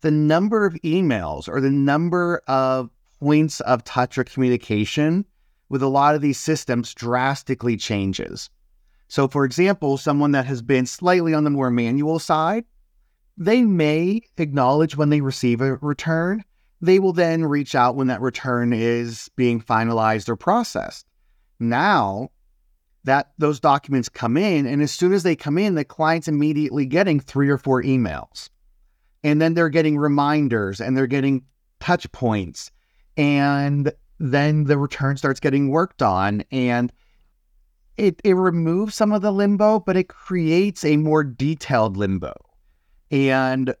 [0.00, 2.90] the number of emails or the number of
[3.20, 5.24] points of touch or communication
[5.68, 8.50] with a lot of these systems drastically changes.
[9.08, 12.64] So, for example, someone that has been slightly on the more manual side,
[13.36, 16.44] they may acknowledge when they receive a return.
[16.80, 21.06] They will then reach out when that return is being finalized or processed.
[21.58, 22.30] Now
[23.04, 26.86] that those documents come in, and as soon as they come in, the client's immediately
[26.86, 28.50] getting three or four emails.
[29.22, 31.44] And then they're getting reminders and they're getting
[31.80, 32.70] touch points.
[33.16, 36.44] And then the return starts getting worked on.
[36.50, 36.92] And
[37.96, 42.34] it, it removes some of the limbo, but it creates a more detailed limbo.
[43.10, 43.74] And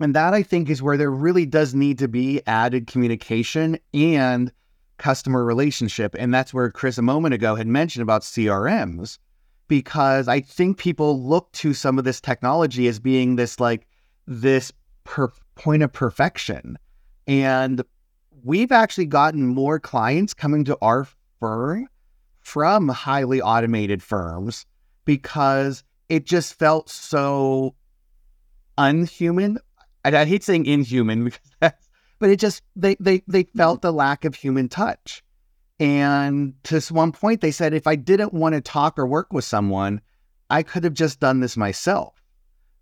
[0.00, 4.50] and that I think is where there really does need to be added communication and
[4.96, 6.16] customer relationship.
[6.18, 9.18] And that's where Chris a moment ago had mentioned about CRMs,
[9.68, 13.86] because I think people look to some of this technology as being this like
[14.26, 14.72] this
[15.04, 16.78] per- point of perfection.
[17.26, 17.82] And
[18.42, 21.06] we've actually gotten more clients coming to our
[21.38, 21.88] firm
[22.40, 24.64] from highly automated firms
[25.04, 27.74] because it just felt so
[28.80, 29.58] unhuman.
[30.04, 31.88] I, I hate saying inhuman because that's,
[32.18, 35.22] but it just they they they felt the lack of human touch.
[35.78, 39.44] And to one point, they said if I didn't want to talk or work with
[39.44, 40.00] someone,
[40.50, 42.14] I could have just done this myself.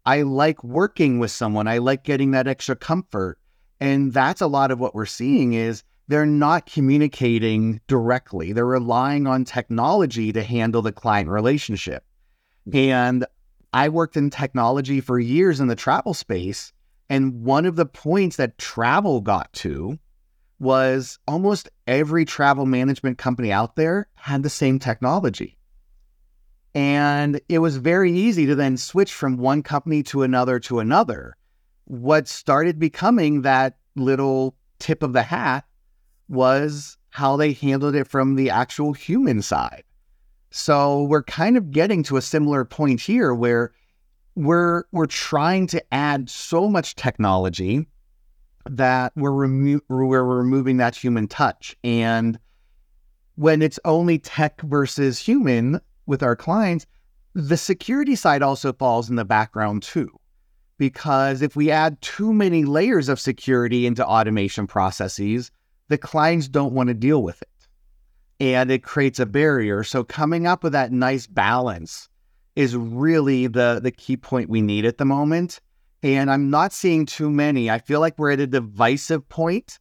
[0.05, 1.69] I like working with someone.
[1.69, 3.39] I like getting that extra comfort.
[3.81, 8.53] And that's a lot of what we're seeing is they're not communicating directly.
[8.53, 12.05] They're relying on technology to handle the client relationship.
[12.67, 12.79] Mm-hmm.
[12.91, 13.27] And
[13.73, 16.73] I worked in technology for years in the travel space.
[17.11, 19.99] And one of the points that travel got to
[20.59, 25.57] was almost every travel management company out there had the same technology.
[26.75, 31.37] And it was very easy to then switch from one company to another to another.
[31.85, 35.65] What started becoming that little tip of the hat
[36.29, 39.85] was how they handled it from the actual human side.
[40.51, 43.73] So we're kind of getting to a similar point here where
[44.35, 47.87] we're we're trying to add so much technology
[48.71, 51.77] that we're remo- we're removing that human touch.
[51.83, 52.39] And
[53.35, 56.87] when it's only tech versus human with our clients
[57.35, 60.11] the security side also falls in the background too.
[60.77, 65.51] Because if we add too many layers of security into automation processes
[65.89, 67.49] the clients don't want to deal with it
[68.40, 72.09] and it creates a barrier so coming up with that nice balance
[72.57, 75.61] is really the the key point we need at the moment
[76.03, 77.70] and I'm not seeing too many.
[77.70, 79.79] I feel like we're at a divisive point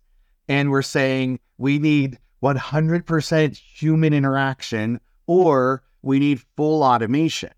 [0.47, 7.51] and we're saying we need 100% human interaction or we need full automation.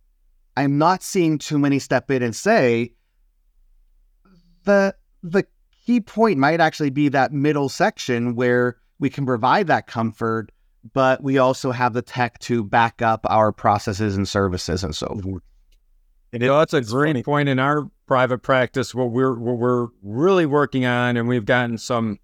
[0.58, 2.94] I'm not seeing too many step in and say
[4.66, 5.46] the the
[5.86, 10.52] key point might actually be that middle section where we can provide that comfort,
[10.94, 15.08] but we also have the tech to back up our processes and services and so
[15.22, 15.44] forth.
[16.32, 17.24] And it, that's a great funny.
[17.24, 18.94] point in our private practice.
[18.94, 22.20] What we're what we're really working on, and we've gotten some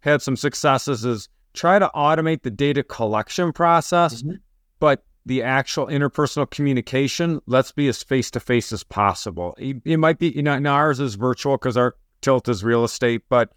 [0.00, 4.36] had some successes, is try to automate the data collection process, mm-hmm.
[4.78, 9.56] but the actual interpersonal communication, let's be as face to face as possible.
[9.58, 13.22] It, it, might be, you know, ours is virtual because our tilt is real estate,
[13.28, 13.50] but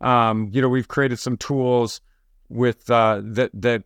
[0.00, 2.00] um, you know, we've created some tools
[2.48, 3.84] with uh, that that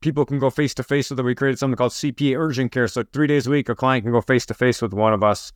[0.00, 1.16] people can go face to face with.
[1.16, 1.26] Them.
[1.26, 2.88] We created something called CPA Urgent Care.
[2.88, 5.22] So three days a week, a client can go face to face with one of
[5.22, 5.52] us.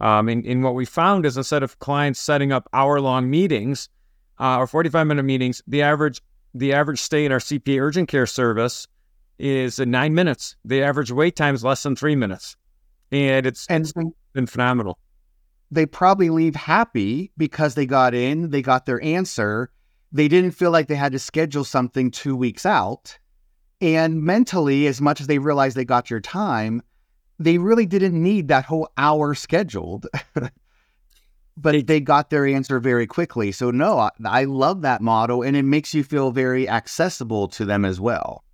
[0.00, 3.88] Um, and, and, what we found is instead of clients setting up hour long meetings
[4.38, 6.22] uh, or 45 minute meetings, the average
[6.54, 8.86] the average stay in our CPA Urgent Care service
[9.38, 10.56] is nine minutes.
[10.64, 12.56] The average wait time is less than three minutes,
[13.12, 13.92] and it's, and it's
[14.32, 14.98] been phenomenal.
[15.70, 19.70] They probably leave happy because they got in, they got their answer.
[20.12, 23.18] They didn't feel like they had to schedule something two weeks out.
[23.80, 26.82] And mentally, as much as they realized they got your time,
[27.38, 30.06] they really didn't need that whole hour scheduled.
[31.56, 33.52] but they got their answer very quickly.
[33.52, 37.64] So, no, I, I love that model, and it makes you feel very accessible to
[37.64, 38.44] them as well.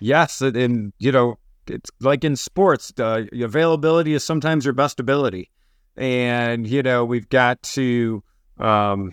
[0.00, 5.50] Yes, and you know, it's like in sports, the availability is sometimes your best ability,
[5.96, 8.22] and you know we've got to,
[8.58, 9.12] um,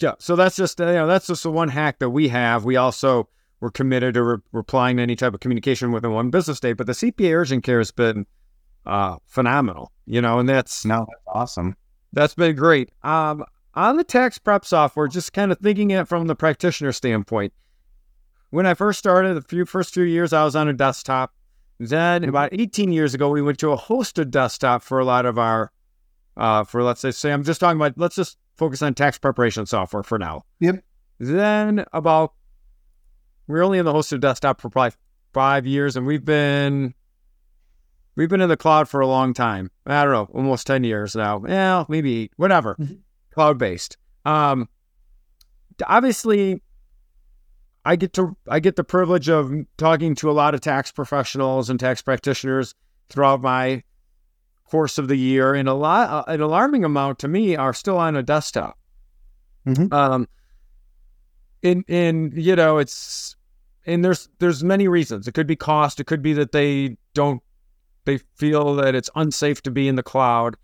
[0.00, 0.14] yeah.
[0.18, 2.64] So that's just you know that's just the one hack that we have.
[2.64, 3.28] We also
[3.60, 6.86] we're committed to re- replying to any type of communication within one business day, but
[6.86, 8.24] the CPA urgent care has been
[8.86, 11.76] uh, phenomenal, you know, and that's no, that's awesome.
[12.12, 12.90] That's been great.
[13.02, 17.52] Um, on the tax prep software, just kind of thinking it from the practitioner standpoint
[18.50, 21.34] when I first started, the few first few years, I was on a desktop.
[21.78, 22.30] Then mm-hmm.
[22.30, 25.70] about 18 years ago, we went to a hosted desktop for a lot of our,
[26.36, 29.64] uh, for let's say, say I'm just talking about, let's just focus on tax preparation
[29.64, 30.44] software for now.
[30.60, 30.84] Yep.
[31.18, 32.34] Then about,
[33.46, 34.96] we're only in the hosted desktop for probably
[35.32, 36.94] five years, and we've been,
[38.16, 39.70] we've been in the cloud for a long time.
[39.86, 41.42] I don't know, almost 10 years now.
[41.46, 42.94] Yeah, maybe eight, whatever, mm-hmm.
[43.30, 43.96] cloud based.
[44.26, 44.68] Um,
[45.86, 46.60] obviously,
[47.84, 51.70] I get to I get the privilege of talking to a lot of tax professionals
[51.70, 52.74] and tax practitioners
[53.08, 53.82] throughout my
[54.70, 57.98] course of the year, and a lot uh, an alarming amount to me are still
[57.98, 58.78] on a desktop.
[59.66, 59.92] Mm-hmm.
[59.92, 60.28] Um,
[61.62, 63.36] and and you know it's
[63.86, 65.26] and there's there's many reasons.
[65.26, 66.00] It could be cost.
[66.00, 67.42] It could be that they don't
[68.04, 70.56] they feel that it's unsafe to be in the cloud.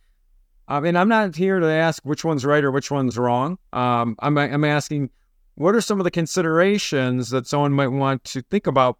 [0.69, 3.59] Um, and I'm not here to ask which one's right or which one's wrong.
[3.73, 5.11] Um, I'm I'm asking
[5.57, 8.99] what are some of the considerations that someone might want to think about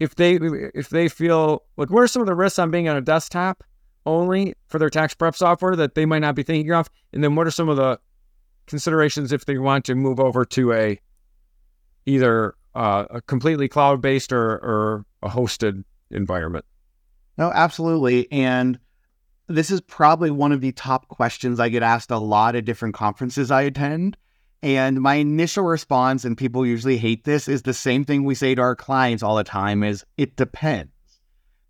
[0.00, 0.38] if they
[0.74, 3.62] if they feel like what are some of the risks on being on a desktop
[4.06, 6.88] only for their tax prep software that they might not be thinking of?
[7.12, 7.98] And then what are some of the
[8.66, 11.00] considerations if they want to move over to a
[12.06, 16.64] either uh, a completely cloud based or, or a hosted environment?
[17.36, 18.30] No absolutely.
[18.32, 18.78] And
[19.48, 22.94] this is probably one of the top questions i get asked a lot at different
[22.94, 24.16] conferences i attend.
[24.62, 28.54] And my initial response, and people usually hate this, is the same thing we say
[28.54, 30.90] to our clients all the time is it depends.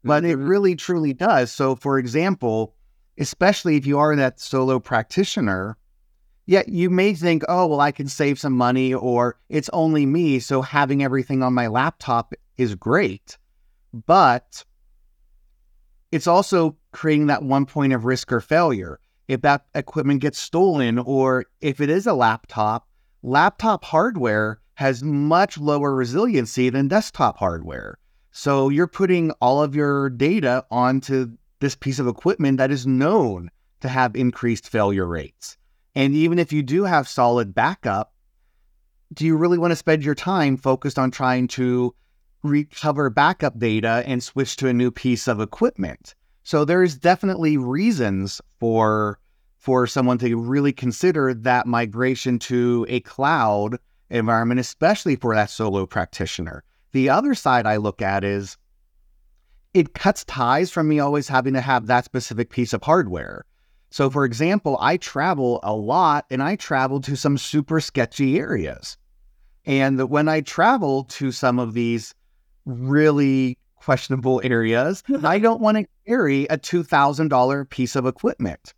[0.07, 1.53] But it really truly does.
[1.53, 2.75] So for example,
[3.19, 5.77] especially if you are that solo practitioner,
[6.47, 10.39] yeah, you may think, oh, well, I can save some money or it's only me.
[10.39, 13.37] So having everything on my laptop is great.
[13.93, 14.65] But
[16.13, 20.99] it's also creating that one point of risk or failure if that equipment gets stolen
[20.99, 22.89] or if it is a laptop,
[23.23, 27.99] laptop hardware has much lower resiliency than desktop hardware.
[28.39, 33.51] So you're putting all of your data onto this piece of equipment that is known
[33.81, 35.57] to have increased failure rates.
[35.95, 38.13] And even if you do have solid backup,
[39.15, 41.95] do you really want to spend your time focused on trying to
[42.43, 46.15] recover backup data and switch to a new piece of equipment?
[46.43, 49.19] So there's definitely reasons for
[49.57, 53.79] for someone to really consider that migration to a cloud
[54.11, 56.65] environment, especially for that solo practitioner.
[56.93, 58.57] The other side I look at is
[59.75, 63.45] it cuts ties from me always having to have that specific piece of hardware.
[63.91, 68.97] So, for example, I travel a lot and I travel to some super sketchy areas.
[69.65, 72.15] And when I travel to some of these
[72.65, 78.75] really questionable areas, I don't want to carry a $2,000 piece of equipment.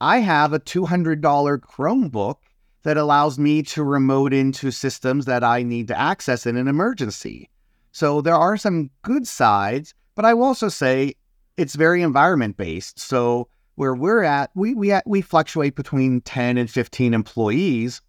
[0.00, 1.20] I have a $200
[1.60, 2.36] Chromebook
[2.84, 7.50] that allows me to remote into systems that I need to access in an emergency.
[7.92, 11.14] So there are some good sides, but I will also say
[11.56, 13.00] it's very environment based.
[13.00, 18.00] So where we're at, we we we fluctuate between 10 and 15 employees.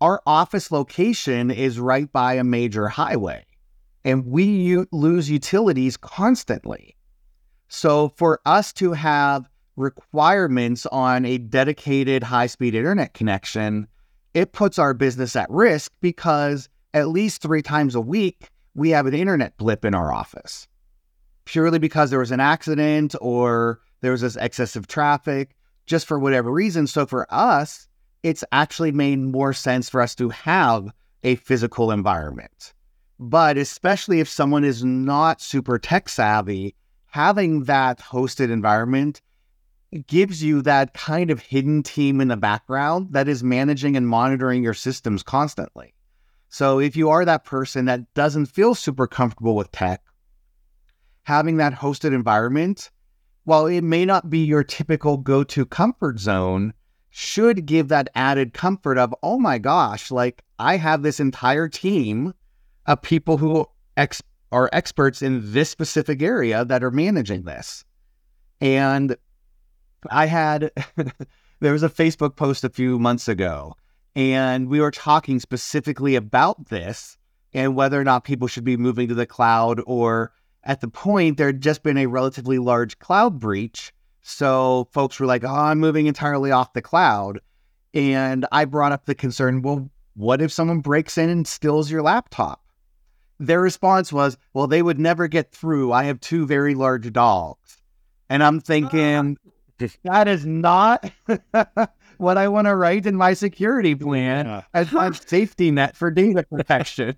[0.00, 3.44] Our office location is right by a major highway,
[4.04, 6.96] and we u- lose utilities constantly.
[7.68, 9.48] So for us to have
[9.80, 13.88] requirements on a dedicated high speed internet connection,
[14.34, 19.06] it puts our business at risk because at least three times a week, we have
[19.06, 20.68] an internet blip in our office
[21.50, 26.50] purely because there was an accident or there was this excessive traffic, just for whatever
[26.52, 26.86] reason.
[26.86, 27.88] So for us,
[28.22, 30.92] it's actually made more sense for us to have
[31.24, 32.72] a physical environment.
[33.18, 36.76] But especially if someone is not super tech savvy,
[37.06, 39.20] having that hosted environment
[40.06, 44.62] gives you that kind of hidden team in the background that is managing and monitoring
[44.62, 45.94] your systems constantly.
[46.48, 50.02] So if you are that person that doesn't feel super comfortable with tech,
[51.24, 52.90] having that hosted environment,
[53.44, 56.72] while it may not be your typical go to comfort zone,
[57.08, 62.32] should give that added comfort of, oh my gosh, like I have this entire team
[62.86, 63.66] of people who
[63.96, 64.22] ex-
[64.52, 67.84] are experts in this specific area that are managing this.
[68.60, 69.16] And
[70.08, 70.70] I had,
[71.60, 73.76] there was a Facebook post a few months ago,
[74.14, 77.16] and we were talking specifically about this
[77.52, 80.32] and whether or not people should be moving to the cloud or
[80.64, 83.92] at the point there had just been a relatively large cloud breach.
[84.22, 87.40] So folks were like, oh, I'm moving entirely off the cloud.
[87.94, 92.02] And I brought up the concern well, what if someone breaks in and steals your
[92.02, 92.62] laptop?
[93.38, 95.92] Their response was, well, they would never get through.
[95.92, 97.78] I have two very large dogs.
[98.28, 98.62] And I'm ah.
[98.64, 99.38] thinking,
[100.04, 101.10] that is not
[102.18, 104.62] what I want to write in my security plan yeah.
[104.74, 107.16] as my safety net for data protection.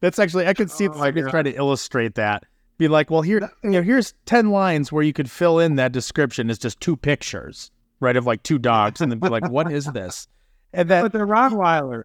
[0.00, 2.44] That's actually I could see oh I could try to illustrate that.
[2.78, 5.92] Be like, well, here you know, here's ten lines where you could fill in that
[5.92, 6.48] description.
[6.48, 7.70] It's just two pictures,
[8.00, 10.28] right, of like two dogs, and then be like, what is this?
[10.72, 12.04] And then but they're Rottweiler,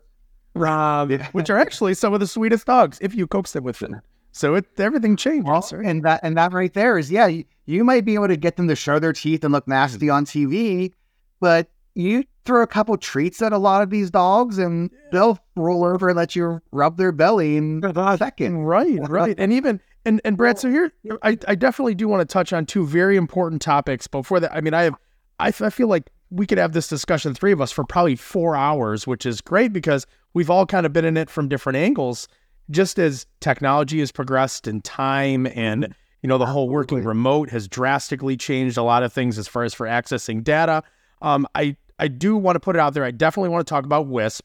[0.53, 4.01] Rob, which are actually some of the sweetest dogs if you coax them with food.
[4.35, 5.49] So it everything changes.
[5.49, 8.35] Also, and that and that right there is yeah, you, you might be able to
[8.35, 10.15] get them to show their teeth and look nasty mm-hmm.
[10.15, 10.91] on TV,
[11.39, 15.85] but you throw a couple treats at a lot of these dogs and they'll roll
[15.85, 18.57] over and let you rub their belly in a second.
[18.57, 19.35] Right, right.
[19.37, 20.91] And even and and Brad, so here
[21.23, 24.05] I, I definitely do want to touch on two very important topics.
[24.05, 24.95] Before that, I mean, I have
[25.39, 28.57] I, I feel like we could have this discussion, three of us, for probably four
[28.57, 32.27] hours, which is great because we've all kind of been in it from different angles.
[32.69, 37.67] Just as technology has progressed in time and you know the whole working remote has
[37.67, 40.83] drastically changed a lot of things as far as for accessing data.
[41.21, 43.03] Um, I I do want to put it out there.
[43.03, 44.41] I definitely want to talk about WISP.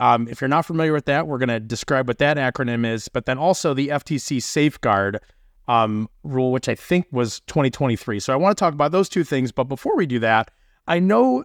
[0.00, 3.08] Um, if you're not familiar with that, we're going to describe what that acronym is,
[3.08, 5.20] but then also the FTC safeguard
[5.68, 8.18] um, rule, which I think was 2023.
[8.18, 9.52] So I want to talk about those two things.
[9.52, 10.50] But before we do that,
[10.88, 11.44] I know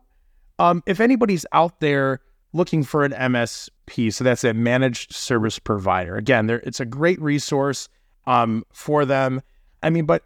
[0.58, 2.22] um, if anybody's out there
[2.56, 6.16] looking for an MSP, so that's a managed service provider.
[6.16, 7.90] Again, it's a great resource
[8.26, 9.42] um, for them.
[9.84, 10.24] I mean, but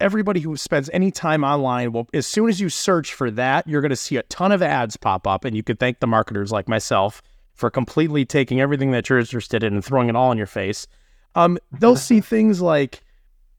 [0.00, 3.80] everybody who spends any time online well as soon as you search for that you're
[3.80, 6.52] going to see a ton of ads pop up and you can thank the marketers
[6.52, 7.20] like myself
[7.54, 10.86] for completely taking everything that you're interested in and throwing it all in your face
[11.34, 13.02] um, they'll see things like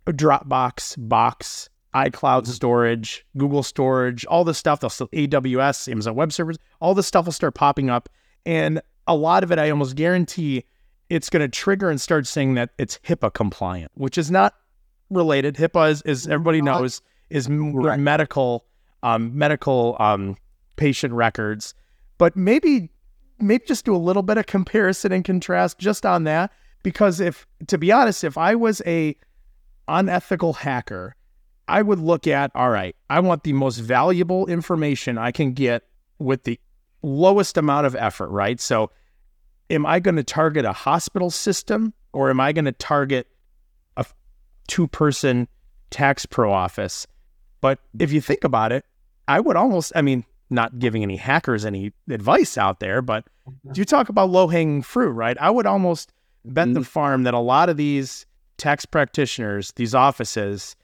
[0.07, 6.57] dropbox box icloud storage google storage all this stuff they'll still aws amazon web servers
[6.81, 8.09] all this stuff will start popping up
[8.45, 10.63] and a lot of it i almost guarantee
[11.09, 14.53] it's going to trigger and start saying that it's hipaa compliant which is not
[15.09, 15.55] related.
[15.55, 17.99] HIPAA is, is everybody knows is right.
[17.99, 18.65] medical
[19.03, 20.35] um, medical um,
[20.75, 21.73] patient records,
[22.17, 22.89] but maybe
[23.39, 26.51] maybe just do a little bit of comparison and contrast just on that
[26.83, 29.15] because if to be honest, if I was a
[29.87, 31.15] unethical hacker,
[31.70, 35.84] I would look at all right, I want the most valuable information I can get
[36.17, 36.59] with the
[37.01, 38.59] lowest amount of effort, right?
[38.59, 38.91] So
[39.70, 43.28] am I going to target a hospital system or am I going to target
[43.95, 44.05] a
[44.67, 45.47] two person
[45.89, 47.07] tax pro office.
[47.61, 48.86] But if you think about it,
[49.28, 53.74] I would almost, I mean, not giving any hackers any advice out there, but mm-hmm.
[53.76, 55.38] you talk about low hanging fruit, right?
[55.39, 56.11] I would almost
[56.45, 56.74] bet mm-hmm.
[56.76, 58.26] the farm that a lot of these
[58.57, 60.76] tax practitioners, these offices,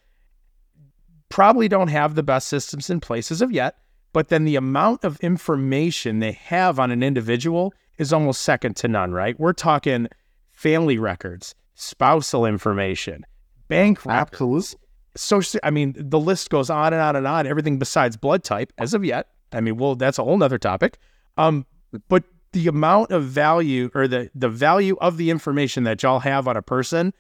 [1.30, 3.78] probably don't have the best systems in place as of yet.
[4.14, 8.88] But then the amount of information they have on an individual is almost second to
[8.88, 9.38] none, right?
[9.40, 10.08] We're talking
[10.52, 13.26] family records, spousal information,
[13.68, 14.80] bank Absolutely.
[15.18, 17.48] So I mean, the list goes on and on and on.
[17.48, 19.28] Everything besides blood type, as of yet.
[19.52, 20.98] I mean, well, that's a whole nother topic.
[21.38, 21.66] Um,
[22.08, 26.48] but the amount of value or the the value of the information that y'all have
[26.48, 27.14] on a person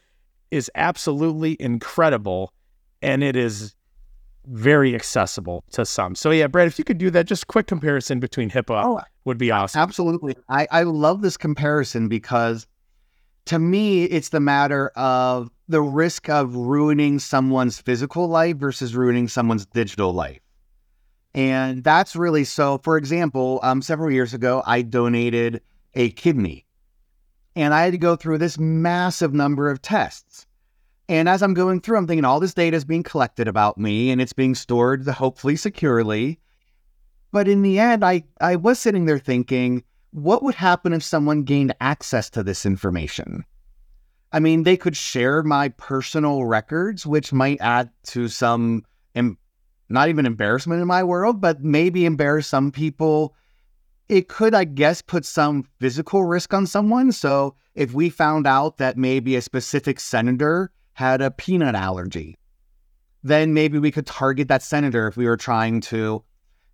[0.49, 2.53] is absolutely incredible
[3.01, 3.75] and it is
[4.47, 6.15] very accessible to some.
[6.15, 9.37] So yeah, Brad, if you could do that, just quick comparison between HIPAA Oh, would
[9.37, 9.81] be awesome.
[9.81, 10.35] Absolutely.
[10.49, 12.67] I, I love this comparison because
[13.45, 19.27] to me, it's the matter of the risk of ruining someone's physical life versus ruining
[19.27, 20.39] someone's digital life.
[21.33, 22.79] And that's really so.
[22.83, 25.61] For example, um, several years ago, I donated
[25.93, 26.65] a kidney
[27.55, 30.44] and I had to go through this massive number of tests.
[31.07, 34.09] And as I'm going through, I'm thinking all this data is being collected about me
[34.09, 36.39] and it's being stored hopefully securely.
[37.31, 41.43] But in the end, I, I was sitting there thinking, what would happen if someone
[41.43, 43.43] gained access to this information?
[44.31, 48.83] I mean, they could share my personal records, which might add to some,
[49.13, 49.37] em-
[49.89, 53.35] not even embarrassment in my world, but maybe embarrass some people.
[54.09, 57.11] It could, I guess, put some physical risk on someone.
[57.11, 62.37] So if we found out that maybe a specific senator had a peanut allergy,
[63.23, 66.23] then maybe we could target that senator if we were trying to.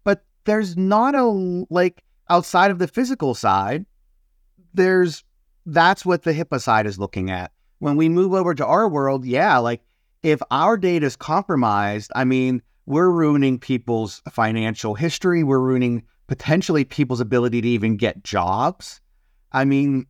[0.03, 1.25] But there's not a,
[1.69, 3.85] like, outside of the physical side,
[4.73, 5.23] there's
[5.65, 7.51] that's what the HIPAA side is looking at.
[7.79, 9.81] When we move over to our world, yeah, like
[10.23, 15.43] if our data is compromised, I mean, we're ruining people's financial history.
[15.43, 19.01] We're ruining potentially people's ability to even get jobs.
[19.51, 20.05] I mean,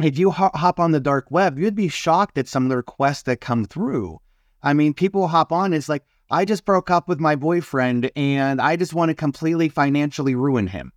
[0.00, 3.22] if you hop on the dark web, you'd be shocked at some of the requests
[3.22, 4.20] that come through.
[4.62, 8.60] I mean, people hop on, it's like, I just broke up with my boyfriend and
[8.60, 10.92] I just want to completely financially ruin him.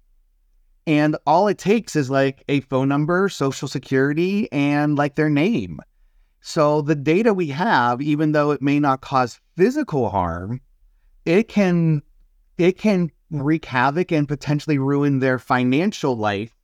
[0.87, 5.79] And all it takes is like a phone number, social security, and like their name.
[6.41, 10.61] So the data we have, even though it may not cause physical harm,
[11.25, 12.01] it can
[12.57, 16.55] it can wreak havoc and potentially ruin their financial life,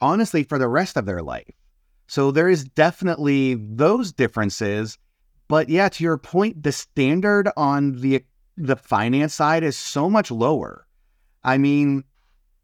[0.00, 1.54] honestly, for the rest of their life.
[2.06, 4.98] So there is definitely those differences.
[5.48, 8.24] But yeah, to your point, the standard on the
[8.56, 10.86] the finance side is so much lower.
[11.42, 12.04] I mean,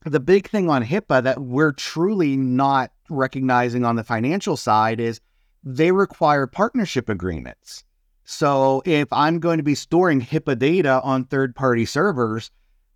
[0.05, 5.21] the big thing on HIPAA that we're truly not recognizing on the financial side is
[5.65, 7.85] they require partnership agreements.
[8.25, 12.51] So if I'm going to be storing HIPAA data on third party servers,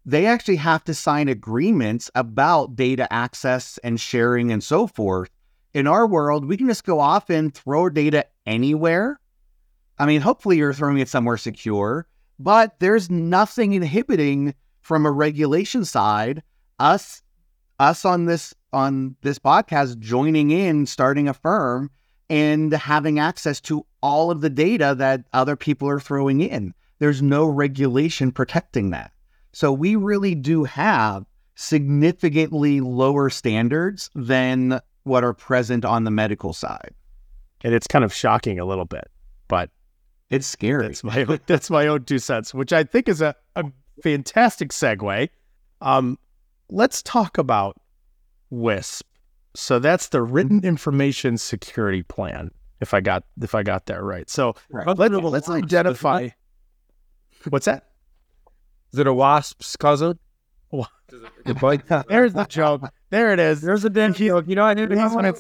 [0.04, 5.30] they actually have to sign agreements about data access and sharing and so forth.
[5.74, 9.18] In our world, we can just go off and throw data anywhere.
[9.98, 12.06] I mean, hopefully you're throwing it somewhere secure,
[12.38, 16.42] but there's nothing inhibiting from a regulation side
[16.78, 17.22] us
[17.78, 21.90] us on this on this podcast joining in starting a firm
[22.28, 27.22] and having access to all of the data that other people are throwing in there's
[27.22, 29.12] no regulation protecting that
[29.52, 36.52] so we really do have significantly lower standards than what are present on the medical
[36.52, 36.92] side
[37.64, 39.10] and it's kind of shocking a little bit
[39.48, 39.70] but
[40.30, 43.34] it's scary that's my own, that's my own two cents which i think is a,
[43.56, 43.64] a
[44.02, 45.28] fantastic segue
[45.82, 46.16] um,
[46.70, 47.76] let's talk about
[48.50, 49.02] WISP.
[49.54, 52.50] So that's the written information security plan.
[52.80, 54.28] If I got if I got that right.
[54.30, 54.86] So Right.
[54.96, 56.30] let, let's identify.
[57.48, 57.90] What's that?
[58.92, 60.18] Is it a wasp's cousin?
[60.72, 60.86] Wa-
[61.46, 61.82] Your bud?
[62.08, 62.82] There's the joke.
[63.10, 63.60] There it is.
[63.60, 64.46] There's a damn joke.
[64.48, 65.34] You know, I didn't He's have been,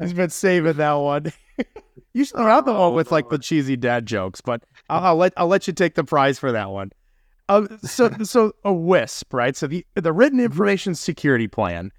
[0.00, 1.32] he's been saving that one.
[2.14, 5.48] Usually I'm the one with like the cheesy dad jokes, but I'll, I'll let I'll
[5.48, 6.92] let you take the prize for that one.
[7.48, 9.56] Uh, so so a WISP, right?
[9.56, 11.90] So the the written information security plan,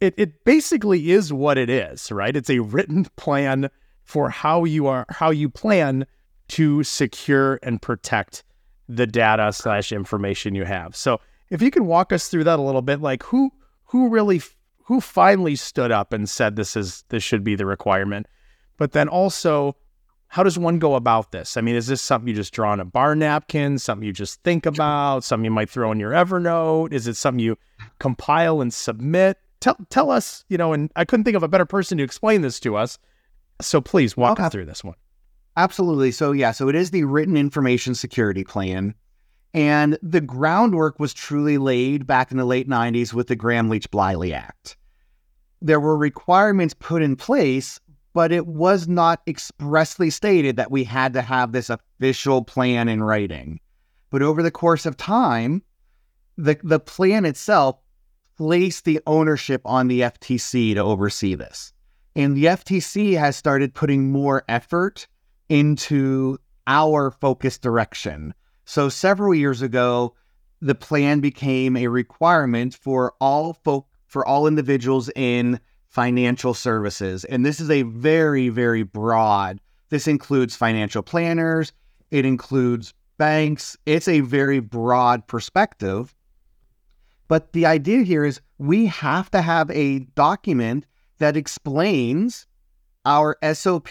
[0.00, 2.34] it it basically is what it is, right?
[2.36, 3.68] It's a written plan
[4.04, 6.06] for how you are how you plan
[6.48, 8.44] to secure and protect
[8.88, 10.94] the data slash information you have.
[10.94, 11.20] So
[11.50, 13.50] if you can walk us through that a little bit, like who
[13.84, 14.40] who really
[14.84, 18.26] who finally stood up and said this is this should be the requirement,
[18.76, 19.76] but then also
[20.28, 21.56] how does one go about this?
[21.56, 24.42] I mean, is this something you just draw on a bar napkin, something you just
[24.42, 26.92] think about, something you might throw in your Evernote?
[26.92, 27.56] Is it something you
[28.00, 29.38] compile and submit?
[29.60, 32.42] Tell tell us, you know, and I couldn't think of a better person to explain
[32.42, 32.98] this to us.
[33.60, 34.96] So please walk us through this one.
[35.56, 36.12] Absolutely.
[36.12, 38.94] So, yeah, so it is the written information security plan.
[39.56, 44.76] And the groundwork was truly laid back in the late 90s with the Gramm-Leach-Bliley Act.
[45.62, 47.80] There were requirements put in place,
[48.12, 53.02] but it was not expressly stated that we had to have this official plan in
[53.02, 53.58] writing.
[54.10, 55.62] But over the course of time,
[56.36, 57.78] the, the plan itself
[58.36, 61.72] placed the ownership on the FTC to oversee this.
[62.14, 65.06] And the FTC has started putting more effort
[65.48, 66.36] into
[66.66, 68.34] our focus direction.
[68.66, 70.14] So several years ago,
[70.60, 77.24] the plan became a requirement for all folk for all individuals in financial services.
[77.24, 81.72] And this is a very, very broad, this includes financial planners,
[82.10, 83.76] it includes banks.
[83.86, 86.14] It's a very broad perspective.
[87.28, 90.86] But the idea here is we have to have a document
[91.18, 92.46] that explains
[93.04, 93.88] our SOP,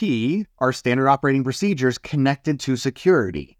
[0.60, 3.58] our standard operating procedures connected to security.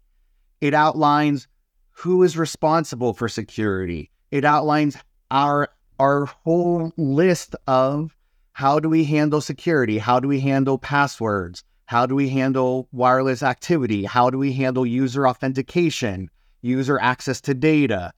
[0.60, 1.48] It outlines
[1.90, 4.10] who is responsible for security.
[4.30, 4.96] It outlines
[5.30, 8.14] our our whole list of
[8.52, 9.98] how do we handle security?
[9.98, 11.62] How do we handle passwords?
[11.86, 14.04] How do we handle wireless activity?
[14.04, 16.30] How do we handle user authentication,
[16.60, 18.12] user access to data?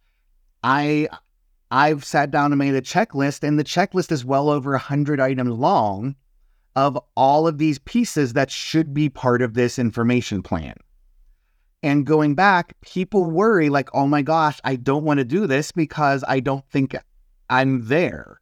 [0.62, 1.08] I
[1.70, 5.50] I've sat down and made a checklist and the checklist is well over 100 items
[5.50, 6.16] long
[6.74, 10.74] of all of these pieces that should be part of this information plan.
[11.82, 15.70] And going back, people worry like, oh my gosh, I don't want to do this
[15.70, 16.96] because I don't think
[17.48, 18.40] I'm there.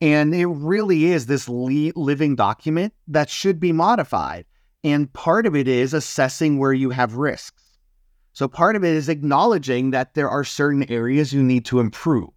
[0.00, 4.44] And it really is this living document that should be modified.
[4.84, 7.62] And part of it is assessing where you have risks.
[8.34, 12.28] So part of it is acknowledging that there are certain areas you need to improve.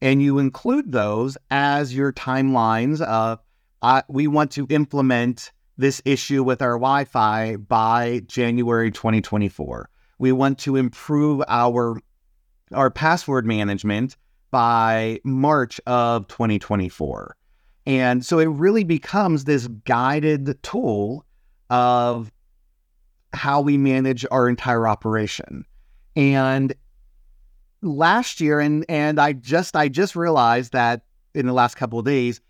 [0.00, 3.40] And you include those as your timelines of,
[3.82, 9.88] uh, we want to implement this issue with our Wi Fi by January 2024.
[10.18, 12.00] We want to improve our,
[12.72, 14.16] our password management
[14.50, 17.36] by March of 2024.
[17.86, 21.24] And so it really becomes this guided tool
[21.70, 22.32] of
[23.32, 25.64] how we manage our entire operation.
[26.16, 26.74] And
[27.82, 31.02] last year, and and I just I just realized that
[31.34, 32.40] in the last couple of days,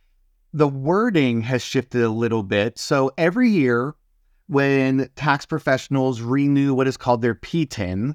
[0.57, 2.79] the wording has shifted a little bit.
[2.79, 3.95] So every year,
[4.47, 8.15] when tax professionals renew what is called their PTIN,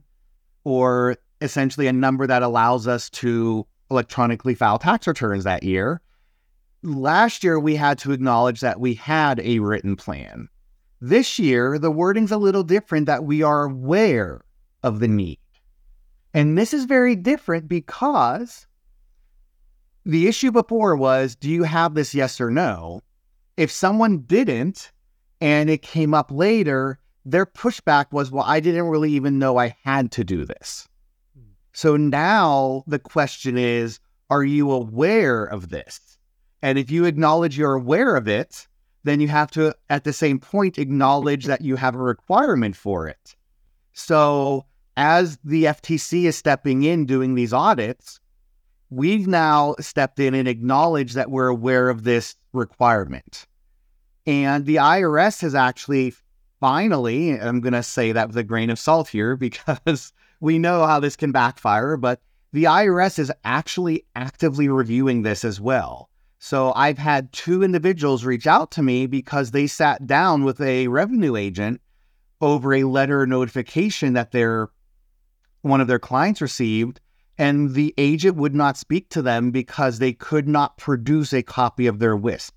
[0.64, 6.02] or essentially a number that allows us to electronically file tax returns that year,
[6.82, 10.50] last year we had to acknowledge that we had a written plan.
[11.00, 14.42] This year, the wording's a little different that we are aware
[14.82, 15.38] of the need.
[16.34, 18.66] And this is very different because
[20.06, 23.02] the issue before was do you have this yes or no?
[23.58, 24.91] If someone didn't
[25.39, 29.76] and it came up later, their pushback was, well, I didn't really even know I
[29.84, 30.88] had to do this.
[31.74, 33.99] So now the question is,
[34.30, 36.18] are you aware of this?
[36.62, 38.68] And if you acknowledge you're aware of it,
[39.04, 43.08] then you have to, at the same point, acknowledge that you have a requirement for
[43.08, 43.36] it.
[43.93, 48.20] So, as the FTC is stepping in doing these audits,
[48.92, 53.48] we've now stepped in and acknowledged that we're aware of this requirement.
[54.28, 56.14] And the IRS has actually
[56.60, 60.86] finally, I'm going to say that with a grain of salt here because we know
[60.86, 62.22] how this can backfire, but
[62.52, 66.10] the IRS is actually actively reviewing this as well.
[66.39, 70.88] So I've had two individuals reach out to me because they sat down with a
[70.89, 71.82] revenue agent
[72.42, 74.70] over a letter notification that their
[75.62, 77.00] one of their clients received
[77.38, 81.88] and the agent would not speak to them because they could not produce a copy
[81.88, 82.54] of their WISP.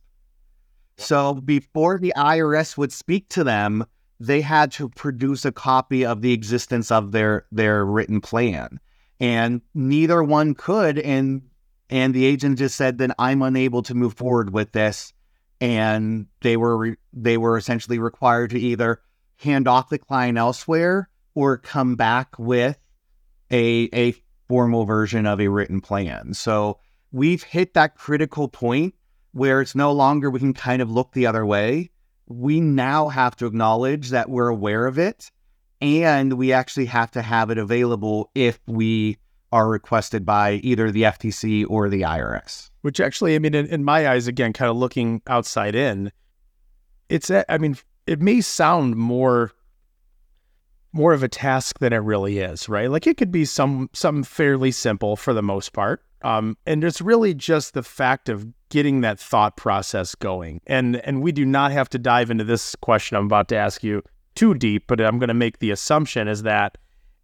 [0.96, 3.84] So before the IRS would speak to them,
[4.20, 8.78] they had to produce a copy of the existence of their their written plan.
[9.20, 11.42] And neither one could and
[11.90, 15.12] and the agent just said then I'm unable to move forward with this
[15.60, 19.00] and they were re- they were essentially required to either
[19.36, 22.78] hand off the client elsewhere or come back with
[23.50, 24.14] a a
[24.48, 26.34] formal version of a written plan.
[26.34, 26.78] So
[27.12, 28.94] we've hit that critical point
[29.32, 31.90] where it's no longer we can kind of look the other way.
[32.26, 35.30] We now have to acknowledge that we're aware of it
[35.80, 39.18] and we actually have to have it available if we
[39.52, 42.70] are requested by either the FTC or the IRS.
[42.82, 46.10] Which actually, I mean, in, in my eyes, again, kind of looking outside in,
[47.08, 47.76] it's, I mean,
[48.06, 49.52] it may sound more
[50.94, 52.88] more of a task than it really is, right?
[52.88, 56.02] Like it could be some some fairly simple for the most part.
[56.22, 60.60] Um, and it's really just the fact of getting that thought process going.
[60.66, 63.82] And and we do not have to dive into this question I'm about to ask
[63.82, 64.02] you
[64.36, 66.78] too deep, but I'm going to make the assumption is that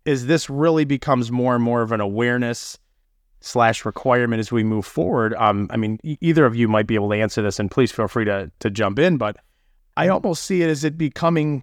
[0.05, 2.77] is this really becomes more and more of an awareness
[3.41, 5.33] slash requirement as we move forward.
[5.35, 8.09] Um, I mean, either of you might be able to answer this, and please feel
[8.09, 9.17] free to to jump in.
[9.17, 9.37] But
[9.97, 11.63] I almost see it as it becoming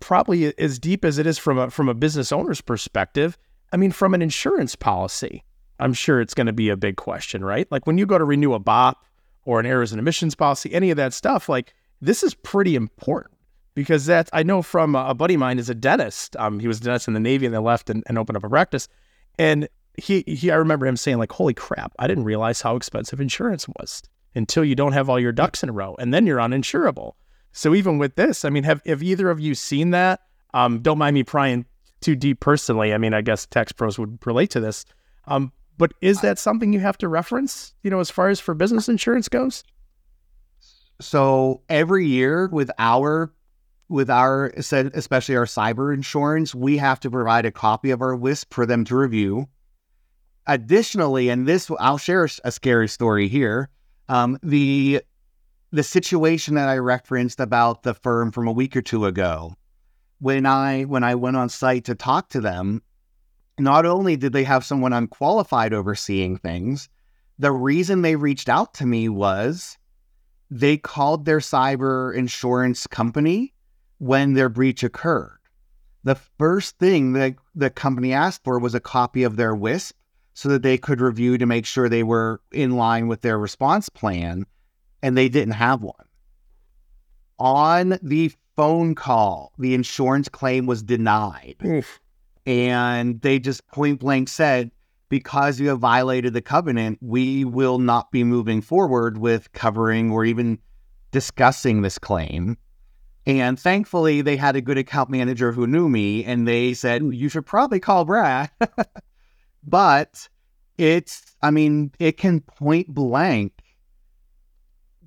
[0.00, 3.38] probably as deep as it is from a from a business owner's perspective.
[3.72, 5.44] I mean, from an insurance policy,
[5.78, 7.70] I'm sure it's going to be a big question, right?
[7.70, 9.04] Like when you go to renew a BOP
[9.44, 13.36] or an errors and omissions policy, any of that stuff, like this is pretty important
[13.74, 16.36] because that's I know from a buddy of mine is a dentist.
[16.36, 18.44] Um, he was a dentist in the Navy and then left and, and opened up
[18.44, 18.88] a practice.
[19.38, 21.92] And he, he I remember him saying like, "Holy crap!
[21.98, 24.02] I didn't realize how expensive insurance was
[24.34, 27.14] until you don't have all your ducks in a row, and then you're uninsurable."
[27.52, 30.20] So even with this, I mean, have have either of you seen that?
[30.54, 31.66] Um, don't mind me prying
[32.00, 32.92] too deep personally.
[32.92, 34.84] I mean, I guess tax pros would relate to this.
[35.26, 37.74] Um, but is that something you have to reference?
[37.82, 39.64] You know, as far as for business insurance goes.
[41.00, 43.32] So every year with our
[43.88, 48.52] with our especially our cyber insurance, we have to provide a copy of our WISP
[48.52, 49.48] for them to review.
[50.46, 53.68] Additionally, and this I'll share a scary story here.
[54.08, 55.02] Um, the
[55.72, 59.56] the situation that I referenced about the firm from a week or two ago,
[60.20, 62.82] when I when I went on site to talk to them,
[63.58, 66.88] not only did they have someone unqualified overseeing things,
[67.38, 69.78] the reason they reached out to me was
[70.50, 73.54] they called their cyber insurance company
[73.98, 75.38] when their breach occurred.
[76.04, 79.94] The first thing that the company asked for was a copy of their WISP
[80.34, 83.88] so that they could review to make sure they were in line with their response
[83.88, 84.44] plan,
[85.02, 86.06] and they didn't have one.
[87.38, 91.56] On the phone call, the insurance claim was denied.
[91.64, 92.00] Oof.
[92.46, 94.70] And they just point blank said,
[95.08, 100.24] because you have violated the covenant, we will not be moving forward with covering or
[100.24, 100.58] even
[101.10, 102.56] discussing this claim.
[103.26, 107.28] And thankfully, they had a good account manager who knew me, and they said, You
[107.28, 108.50] should probably call Brad.
[109.64, 110.28] but
[110.78, 113.52] it's, I mean, it can point blank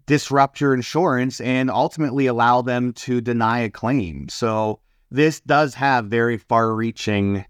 [0.05, 4.29] disrupt your insurance and ultimately allow them to deny a claim.
[4.29, 4.79] So
[5.11, 7.45] this does have very far reaching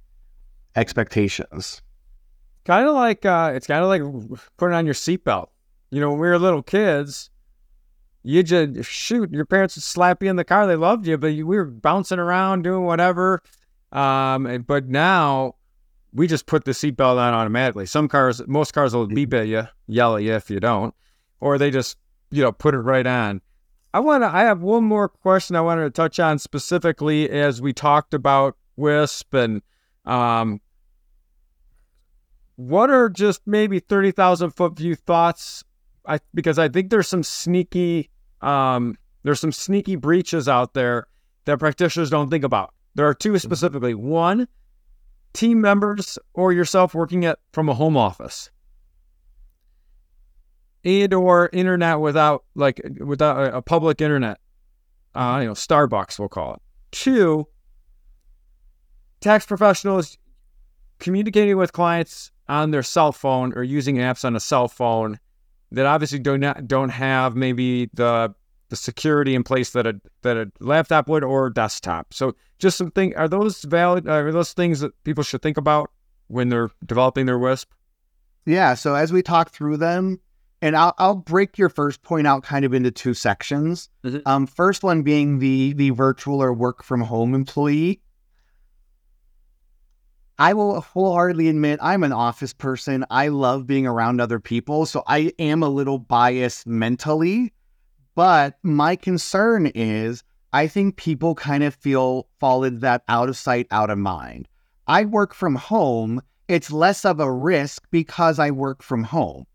[0.75, 1.81] expectations.
[2.65, 5.47] Kind of like uh, it's kind of like putting on your seatbelt.
[5.91, 7.29] You know, when we were little kids,
[8.23, 9.31] you just shoot.
[9.31, 10.65] Your parents would slap you in the car.
[10.65, 13.43] They loved you, but you, we were bouncing around doing whatever.
[13.91, 15.55] Um, but now
[16.11, 17.85] we just put the seatbelt on automatically.
[17.85, 20.95] Some cars, most cars will beep at you, yell at you if you don't,
[21.39, 21.97] or they just
[22.31, 23.41] you know put it right on.
[23.93, 24.27] I want to.
[24.27, 28.57] I have one more question I wanted to touch on specifically as we talked about
[28.77, 29.61] WISP and
[30.05, 30.59] um,
[32.57, 35.63] what are just maybe thirty thousand foot view thoughts?
[36.05, 38.09] I because I think there's some sneaky
[38.41, 41.07] um, there's some sneaky breaches out there
[41.45, 42.73] that practitioners don't think about.
[42.95, 43.37] There are two mm-hmm.
[43.37, 43.93] specifically.
[43.93, 44.47] One,
[45.33, 48.49] team members or yourself working at from a home office
[50.85, 54.39] and or internet without like without a, public internet.
[55.13, 56.61] Uh, you know, Starbucks we'll call it.
[56.91, 57.47] Two,
[59.21, 60.17] tax professionals
[60.99, 65.19] communicating with clients on their cell phone or using apps on a cell phone
[65.71, 68.33] that obviously do not don't have maybe the
[68.69, 72.13] the security in place that a that a laptop would or desktop.
[72.13, 75.91] So just some thing are those valid are those things that people should think about
[76.27, 77.67] when they're developing their WISP?
[78.45, 80.19] Yeah, so as we talk through them,
[80.61, 83.89] and I'll, I'll break your first point out kind of into two sections.
[84.03, 84.19] Mm-hmm.
[84.25, 88.01] Um, first one being the the virtual or work from home employee.
[90.37, 93.05] I will wholeheartedly admit I'm an office person.
[93.09, 97.53] I love being around other people, so I am a little biased mentally.
[98.15, 103.37] But my concern is I think people kind of feel fall into that out of
[103.37, 104.47] sight, out of mind.
[104.87, 106.21] I work from home.
[106.47, 109.45] It's less of a risk because I work from home.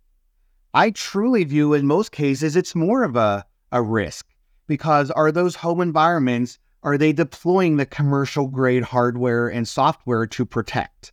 [0.73, 4.27] I truly view in most cases it's more of a, a risk
[4.69, 10.47] because are those home environments, are they deploying the commercial grade hardware and software to
[10.47, 11.13] protect?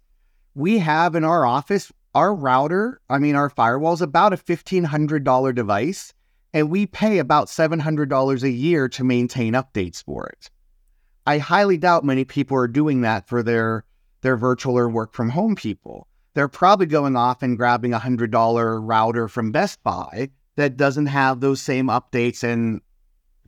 [0.53, 5.55] We have in our office, our router, I mean, our firewall is about a $1,500
[5.55, 6.13] device,
[6.53, 10.51] and we pay about $700 a year to maintain updates for it.
[11.25, 13.85] I highly doubt many people are doing that for their,
[14.21, 16.07] their virtual or work from home people
[16.37, 21.07] they're probably going off and grabbing a hundred dollar router from Best Buy that doesn't
[21.07, 22.79] have those same updates and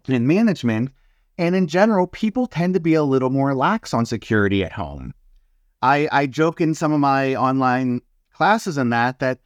[0.07, 0.89] and management.
[1.37, 5.13] And in general, people tend to be a little more lax on security at home.
[5.83, 8.01] I, I joke in some of my online
[8.33, 9.37] classes and that that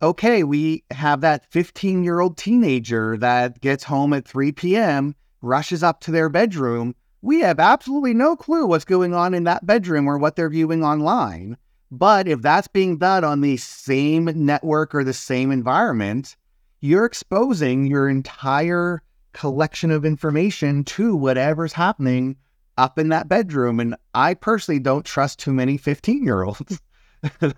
[0.00, 5.82] okay, we have that 15 year old teenager that gets home at 3 p.m., rushes
[5.82, 6.94] up to their bedroom.
[7.20, 10.84] We have absolutely no clue what's going on in that bedroom or what they're viewing
[10.84, 11.56] online.
[11.90, 16.36] But if that's being done on the same network or the same environment,
[16.80, 22.36] you're exposing your entire collection of information to whatever's happening
[22.76, 23.78] up in that bedroom.
[23.80, 26.80] And I personally don't trust too many 15 year olds.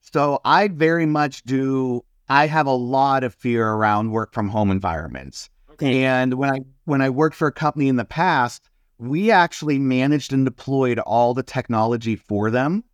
[0.00, 2.04] so I very much do.
[2.28, 5.50] I have a lot of fear around work from home environments.
[5.72, 6.04] Okay.
[6.04, 10.32] And when I when I worked for a company in the past, we actually managed
[10.32, 12.84] and deployed all the technology for them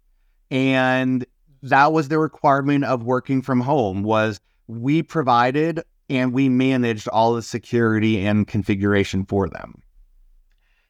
[0.51, 1.24] and
[1.62, 7.34] that was the requirement of working from home was we provided and we managed all
[7.34, 9.82] the security and configuration for them.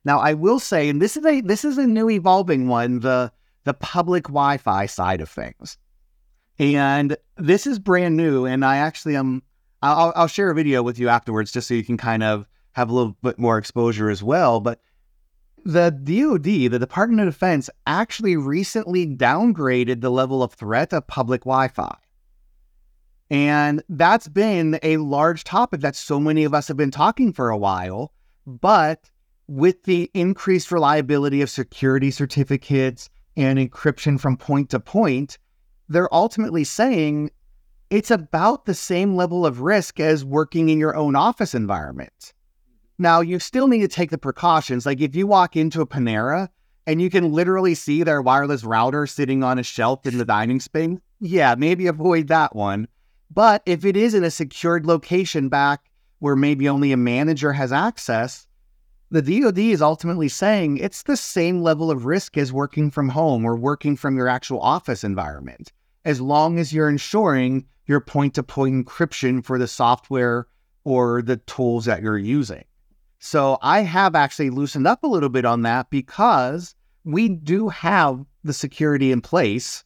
[0.05, 3.31] Now, I will say, and this is a this is a new evolving one, the
[3.65, 5.77] the public Wi-Fi side of things,
[6.59, 8.47] and this is brand new.
[8.47, 9.43] And I actually am
[9.83, 12.89] I'll, I'll share a video with you afterwards just so you can kind of have
[12.89, 14.61] a little bit more exposure as well.
[14.61, 14.81] But
[15.65, 21.43] the DoD, the Department of Defense, actually recently downgraded the level of threat of public
[21.43, 21.97] Wi-Fi.
[23.31, 27.51] And that's been a large topic that so many of us have been talking for
[27.51, 28.13] a while.
[28.47, 29.11] But
[29.47, 35.39] with the increased reliability of security certificates and encryption from point to point,
[35.89, 37.31] they're ultimately saying
[37.91, 42.33] it's about the same level of risk as working in your own office environment.
[43.01, 44.85] Now, you still need to take the precautions.
[44.85, 46.51] Like if you walk into a Panera
[46.87, 50.61] and you can literally see their wireless router sitting on a shelf in the dining
[50.61, 52.89] space, yeah, maybe avoid that one.
[53.31, 57.73] But if it is in a secured location back where maybe only a manager has
[57.73, 58.47] access,
[59.11, 63.47] the DoD is ultimately saying it's the same level of risk as working from home
[63.47, 65.73] or working from your actual office environment,
[66.05, 70.49] as long as you're ensuring your point to point encryption for the software
[70.85, 72.65] or the tools that you're using.
[73.21, 78.25] So I have actually loosened up a little bit on that because we do have
[78.45, 79.85] the security in place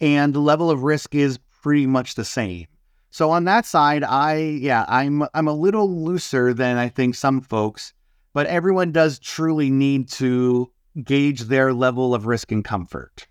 [0.00, 2.66] and the level of risk is pretty much the same.
[3.10, 7.40] So on that side, I yeah, I'm I'm a little looser than I think some
[7.42, 7.92] folks,
[8.32, 10.70] but everyone does truly need to
[11.04, 13.26] gauge their level of risk and comfort.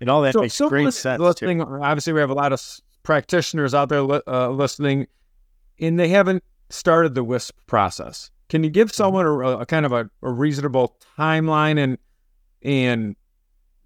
[0.00, 1.20] And all that So, makes so great listen- sense.
[1.20, 1.80] listening, too.
[1.82, 2.60] obviously, we have a lot of
[3.02, 5.06] practitioners out there uh, listening,
[5.80, 8.30] and they haven't started the WISP process.
[8.48, 8.74] Can you Mm-hmm.
[8.74, 11.98] give someone a, a kind of a, a reasonable timeline and
[12.62, 13.16] and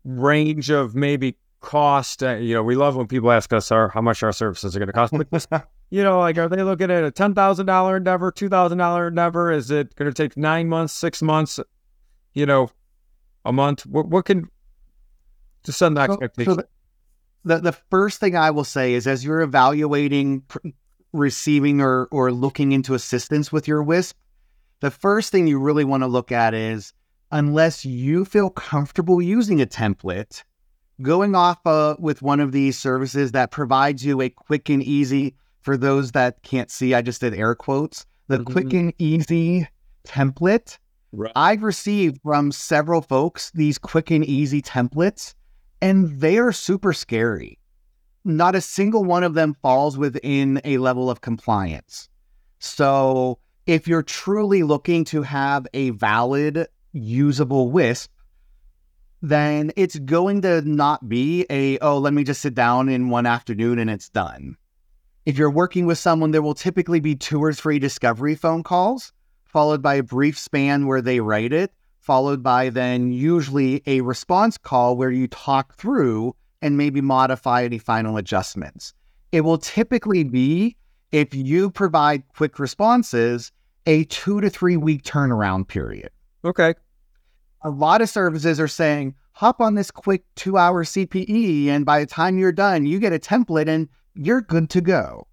[0.04, 2.22] range of maybe cost?
[2.22, 4.78] Uh, you know, we love when people ask us our, how much our services are
[4.78, 5.64] going to cost.
[5.92, 9.08] You know, like, are they looking at a ten thousand dollar endeavor, two thousand dollar
[9.08, 9.52] endeavor?
[9.52, 11.60] Is it going to take nine months, six months?
[12.32, 12.70] You know,
[13.44, 13.84] a month?
[13.84, 14.48] What, what can
[15.64, 16.54] just send the So- expectation?
[16.54, 16.62] so
[17.44, 20.68] the, the the first thing I will say is as you're evaluating pr-
[21.12, 24.14] receiving or or looking into assistance with your WISP,
[24.80, 26.92] the first thing you really want to look at is
[27.30, 30.42] unless you feel comfortable using a template,
[31.00, 35.34] going off uh, with one of these services that provides you a quick and easy
[35.60, 38.44] for those that can't see, I just did air quotes, the Mhm.
[38.46, 39.68] quick and easy
[40.04, 40.78] template.
[41.12, 41.32] Right.
[41.36, 45.34] I've received from several folks these quick and easy templates,
[45.80, 47.58] and they are super scary.
[48.24, 52.08] Not a single one of them falls within a level of compliance.
[52.60, 58.10] So, if you're truly looking to have a valid, usable WISP,
[59.22, 63.26] then it's going to not be a, oh, let me just sit down in one
[63.26, 64.56] afternoon and it's done.
[65.24, 69.12] If you're working with someone, there will typically be two or three discovery phone calls,
[69.44, 74.58] followed by a brief span where they write it, followed by then usually a response
[74.58, 78.94] call where you talk through and maybe modify any final adjustments.
[79.32, 80.76] It will typically be,
[81.10, 83.52] if you provide quick responses,
[83.86, 86.10] a two to three week turnaround period
[86.44, 86.74] Okay.
[87.62, 92.00] a lot of services are saying hop on this quick two hour CPE, and by
[92.00, 95.26] the time you're done, you get a template and you're good to go.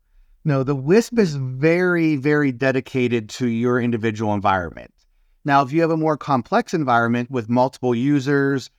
[0.45, 4.91] No, the WISP is very, very dedicated to your individual environment.
[5.45, 8.69] Now, if you have a more complex environment with multiple users,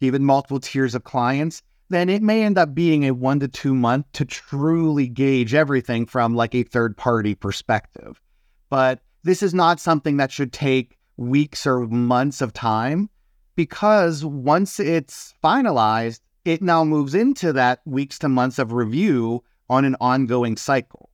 [0.00, 3.74] even multiple tiers of clients, then it may end up being a one to two
[3.74, 8.20] month to truly gauge everything from like a third party perspective.
[8.68, 13.10] But this is not something that should take weeks or months of time
[13.56, 19.84] because once it's finalized, it now moves into that weeks to months of review on
[19.84, 21.10] an ongoing cycle.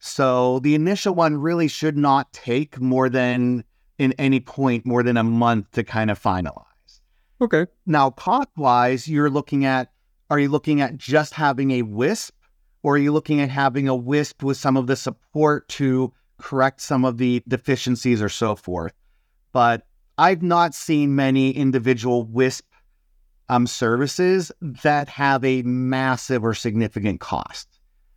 [0.00, 3.64] So the initial one really should not take more than,
[3.98, 6.64] in any point, more than a month to kind of finalize.
[7.40, 7.66] Okay.
[7.86, 9.92] Now, cost wise, you're looking at
[10.30, 12.34] are you looking at just having a WISP
[12.82, 16.80] or are you looking at having a WISP with some of the support to correct
[16.82, 18.92] some of the deficiencies or so forth?
[19.52, 19.86] But
[20.18, 22.64] I've not seen many individual WISP
[23.48, 27.68] um, services that have a massive or significant cost.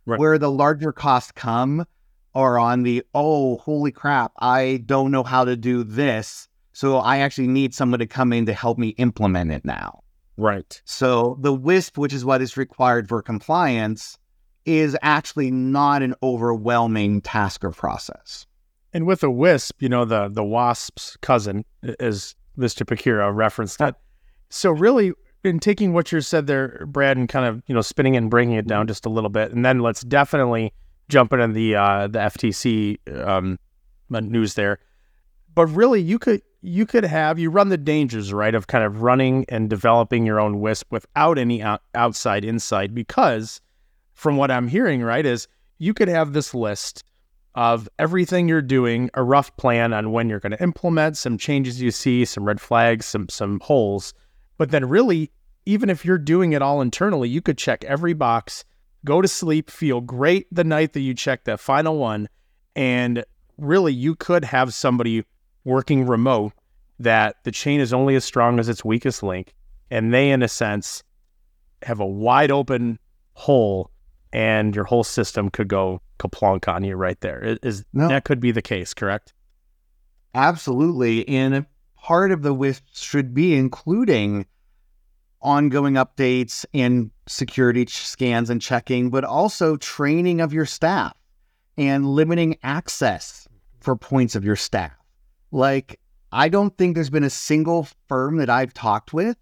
[0.04, 0.18] Right.
[0.18, 1.86] Where the larger costs come
[2.34, 6.48] are on the, oh, holy crap, I don't know how to do this.
[6.72, 10.02] So I actually need someone to come in to help me implement it now.
[10.36, 10.80] Right.
[10.84, 14.18] So the WISP, which is what is required for compliance,
[14.64, 18.46] is actually not an overwhelming task or process.
[18.92, 22.86] And with a wisp, you know, the the wasp's cousin, is Mr.
[22.86, 23.94] Picciurro referenced it.
[24.50, 25.12] So really,
[25.44, 28.30] in taking what you said there, Brad, and kind of you know spinning it and
[28.30, 30.72] bringing it down just a little bit, and then let's definitely
[31.08, 33.58] jump into the uh, the FTC um,
[34.10, 34.78] news there.
[35.54, 39.02] But really, you could you could have you run the dangers right of kind of
[39.02, 43.60] running and developing your own WISP without any out, outside insight because
[44.14, 45.48] from what I'm hearing right is
[45.78, 47.02] you could have this list
[47.54, 51.82] of everything you're doing, a rough plan on when you're going to implement, some changes
[51.82, 54.14] you see, some red flags, some some holes.
[54.56, 55.30] But then really,
[55.66, 58.64] even if you're doing it all internally, you could check every box,
[59.04, 62.28] go to sleep, feel great the night that you check that final one,
[62.74, 63.24] and
[63.58, 65.24] really you could have somebody
[65.64, 66.52] working remote
[66.98, 69.54] that the chain is only as strong as its weakest link.
[69.90, 71.02] And they, in a sense,
[71.82, 72.98] have a wide open
[73.34, 73.90] hole
[74.32, 77.58] and your whole system could go kaplunk on you right there.
[77.62, 78.08] Is no.
[78.08, 79.34] that could be the case, correct?
[80.34, 81.28] Absolutely.
[81.28, 84.46] And part of the WISP should be including
[85.42, 91.14] ongoing updates and security scans and checking, but also training of your staff
[91.76, 93.48] and limiting access
[93.80, 94.92] for points of your staff.
[95.52, 96.00] Like,
[96.32, 99.36] I don't think there's been a single firm that I've talked with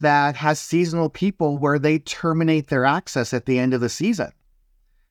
[0.00, 4.30] that has seasonal people where they terminate their access at the end of the season.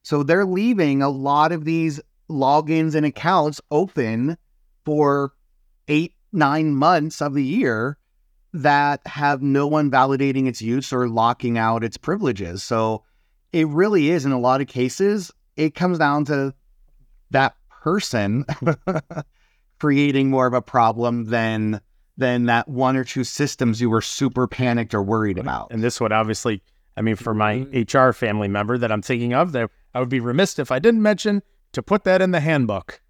[0.04, 4.38] So they're leaving a lot of these logins and accounts open
[4.86, 5.34] for
[5.90, 7.98] eight, nine months of the year
[8.54, 12.64] that have no one validating its use or locking out its privileges.
[12.64, 13.04] So
[13.52, 16.54] it really is, in a lot of cases, it comes down to
[17.32, 18.46] that person
[19.80, 21.82] creating more of a problem than
[22.18, 25.68] than that one or two systems you were super panicked or worried about.
[25.70, 26.64] And this would obviously,
[26.96, 30.20] I mean, for my HR family member that I'm thinking of, that I would be
[30.20, 33.02] remiss if I didn't mention to put that in the handbook,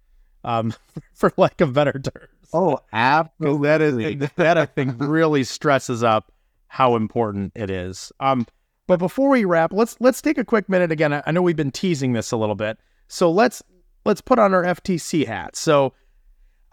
[0.44, 0.74] um,
[1.14, 2.28] for lack of better terms.
[2.52, 3.58] Oh, absolutely.
[3.68, 6.32] That is that I think really stresses up
[6.66, 8.12] how important it is.
[8.20, 8.46] Um,
[8.86, 11.12] but before we wrap, let's let's take a quick minute again.
[11.12, 13.62] I, I know we've been teasing this a little bit, so let's
[14.04, 15.56] let's put on our FTC hat.
[15.56, 15.92] So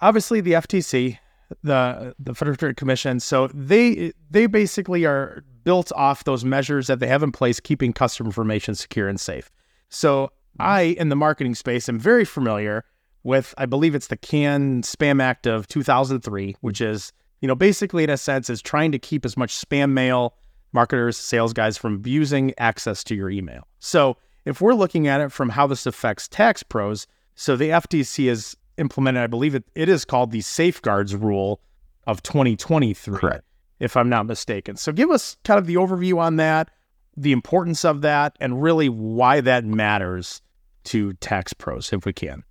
[0.06, 1.18] obviously the FTC,
[1.64, 7.00] the the Federal Trade Commission, so they they basically are built off those measures that
[7.00, 9.52] they have in place, keeping customer information secure and safe.
[9.90, 10.62] So mm-hmm.
[10.62, 12.86] I, in the marketing space, am very familiar
[13.24, 16.58] with, I believe it's the CAN-SPAM Act of 2003, mm-hmm.
[16.62, 19.92] which is, you know, basically in a sense is trying to keep as much spam
[19.92, 20.36] mail,
[20.72, 23.68] marketers, sales guys from abusing access to your email.
[23.80, 28.28] So if we're looking at it from how this affects tax pros, so the FTC
[28.28, 31.62] has implemented, I believe it, it is called the Safeguards Rule
[32.08, 33.44] of 2023, Correct.
[33.80, 34.76] if I'm not mistaken.
[34.76, 36.70] So give us kind of the overview on that,
[37.18, 40.42] the importance of that, and really why that matters
[40.86, 42.44] to tax pros, if we can.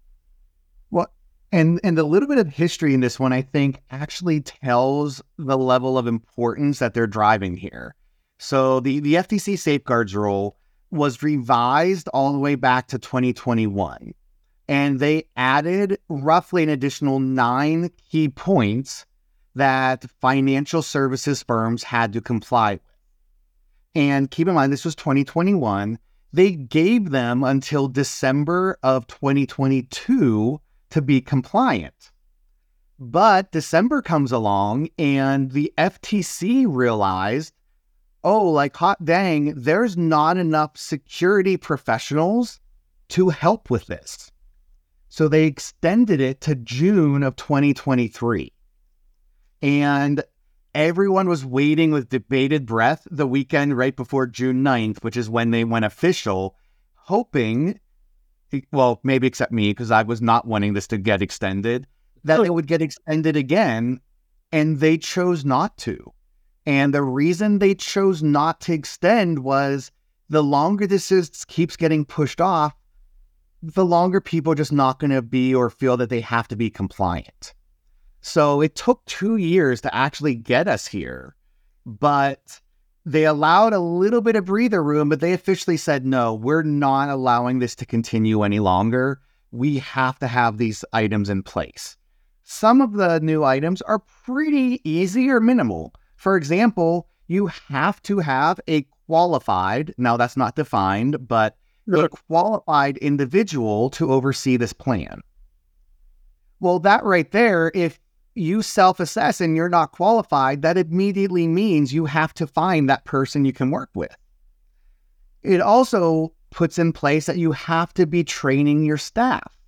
[0.90, 1.06] Well,
[1.52, 5.56] and and a little bit of history in this one, I think, actually tells the
[5.56, 7.94] level of importance that they're driving here.
[8.38, 10.56] So the the FTC Safeguards Rule
[10.90, 14.14] was revised all the way back to 2021
[14.68, 19.06] and they added roughly an additional nine key points
[19.54, 22.80] that financial services firms had to comply with.
[23.94, 25.98] And keep in mind, this was 2021.
[26.32, 30.60] They gave them until December of 2022
[30.90, 32.10] to be compliant.
[32.98, 37.52] But December comes along and the FTC realized,
[38.24, 42.60] oh, like hot dang, there's not enough security professionals
[43.10, 44.32] to help with this.
[45.14, 48.52] So they extended it to June of 2023.
[49.62, 50.24] And
[50.74, 55.52] everyone was waiting with debated breath the weekend right before June 9th, which is when
[55.52, 56.56] they went official,
[56.96, 57.78] hoping,
[58.72, 61.86] well, maybe except me, because I was not wanting this to get extended,
[62.24, 64.00] that it would get extended again.
[64.50, 66.12] And they chose not to.
[66.66, 69.92] And the reason they chose not to extend was
[70.28, 72.74] the longer this is, keeps getting pushed off,
[73.72, 76.70] the longer people just not going to be or feel that they have to be
[76.70, 77.54] compliant.
[78.20, 81.34] So it took two years to actually get us here,
[81.84, 82.60] but
[83.06, 87.08] they allowed a little bit of breather room, but they officially said, no, we're not
[87.08, 89.20] allowing this to continue any longer.
[89.50, 91.96] We have to have these items in place.
[92.42, 95.94] Some of the new items are pretty easy or minimal.
[96.16, 101.56] For example, you have to have a qualified, now that's not defined, but
[101.92, 105.20] a qualified individual to oversee this plan.
[106.60, 108.00] Well, that right there, if
[108.34, 113.04] you self assess and you're not qualified, that immediately means you have to find that
[113.04, 114.14] person you can work with.
[115.42, 119.58] It also puts in place that you have to be training your staff.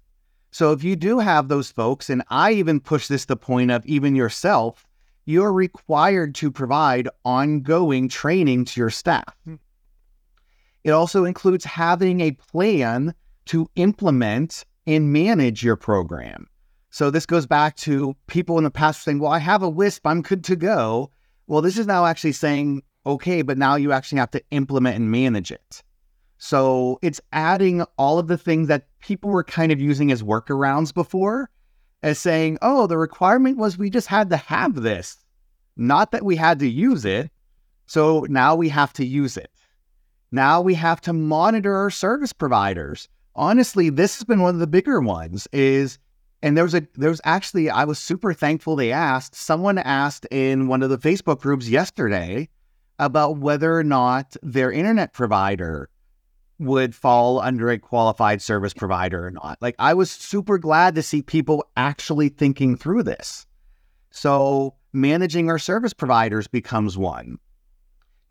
[0.52, 3.70] So if you do have those folks, and I even push this to the point
[3.70, 4.86] of even yourself,
[5.26, 9.36] you're required to provide ongoing training to your staff.
[9.44, 9.56] Hmm.
[10.86, 13.12] It also includes having a plan
[13.46, 16.46] to implement and manage your program.
[16.90, 20.06] So this goes back to people in the past saying, well, I have a WISP,
[20.06, 21.10] I'm good to go.
[21.48, 25.10] Well, this is now actually saying, okay, but now you actually have to implement and
[25.10, 25.82] manage it.
[26.38, 30.94] So it's adding all of the things that people were kind of using as workarounds
[30.94, 31.50] before
[32.04, 35.16] as saying, oh, the requirement was we just had to have this,
[35.76, 37.32] not that we had to use it.
[37.86, 39.50] So now we have to use it.
[40.36, 43.08] Now we have to monitor our service providers.
[43.34, 45.98] Honestly, this has been one of the bigger ones is
[46.42, 49.34] and there was a there was actually I was super thankful they asked.
[49.34, 52.50] Someone asked in one of the Facebook groups yesterday
[52.98, 55.88] about whether or not their internet provider
[56.58, 59.56] would fall under a qualified service provider or not.
[59.62, 63.46] Like I was super glad to see people actually thinking through this.
[64.10, 67.38] So managing our service providers becomes one.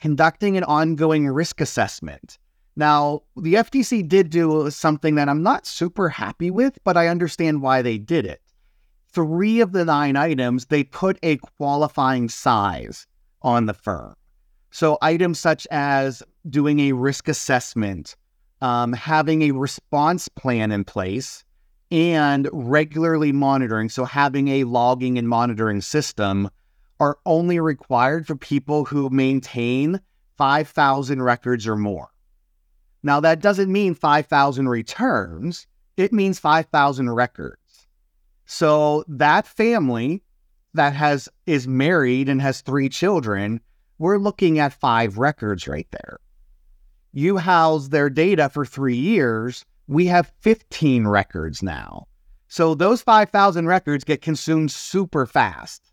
[0.06, 2.38] Conducting an ongoing risk assessment.
[2.76, 7.64] Now, the FTC did do something that I'm not super happy with, but I understand
[7.64, 8.40] why they did it.
[9.12, 13.08] Three of the nine items, they put a qualifying size
[13.42, 14.14] on the firm.
[14.70, 18.16] So, items such as doing a risk assessment,
[18.62, 21.44] um, having a response plan in place,
[21.90, 26.52] and regularly monitoring, so having a logging and monitoring system,
[27.00, 30.00] are only required for people who maintain
[30.38, 32.10] 5,000 records or more.
[33.04, 35.68] Now, that doesn't mean 5,000 returns,
[35.98, 37.88] it means 5,000 records.
[38.46, 40.24] So, that family
[40.74, 43.62] that has is married and has three children
[43.98, 46.20] we're looking at five records right there.
[47.14, 52.08] You house their data for three years, we have 15 records now.
[52.48, 55.85] So those 5,000 records get consumed super fast.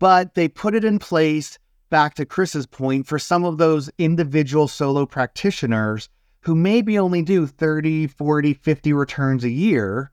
[0.00, 1.58] But they put it in place,
[1.90, 6.08] back to Chris's point, for some of those individual solo practitioners
[6.40, 10.10] who maybe only do 30, 40, 50 returns a year.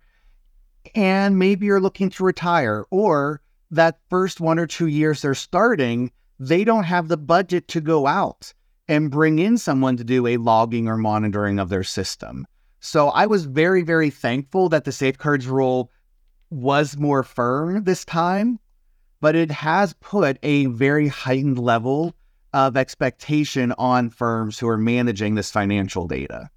[0.94, 6.12] And maybe you're looking to retire, or that first one or two years they're starting,
[6.38, 8.54] they don't have the budget to go out
[8.90, 12.46] and bring in someone to do a logging or monitoring of their system.
[12.82, 15.92] So I was very, very thankful that the safeguards rule
[16.50, 18.60] was more firm this time,
[19.22, 22.14] but it has put a very heightened level
[22.54, 26.50] of expectation on firms who are managing this financial data.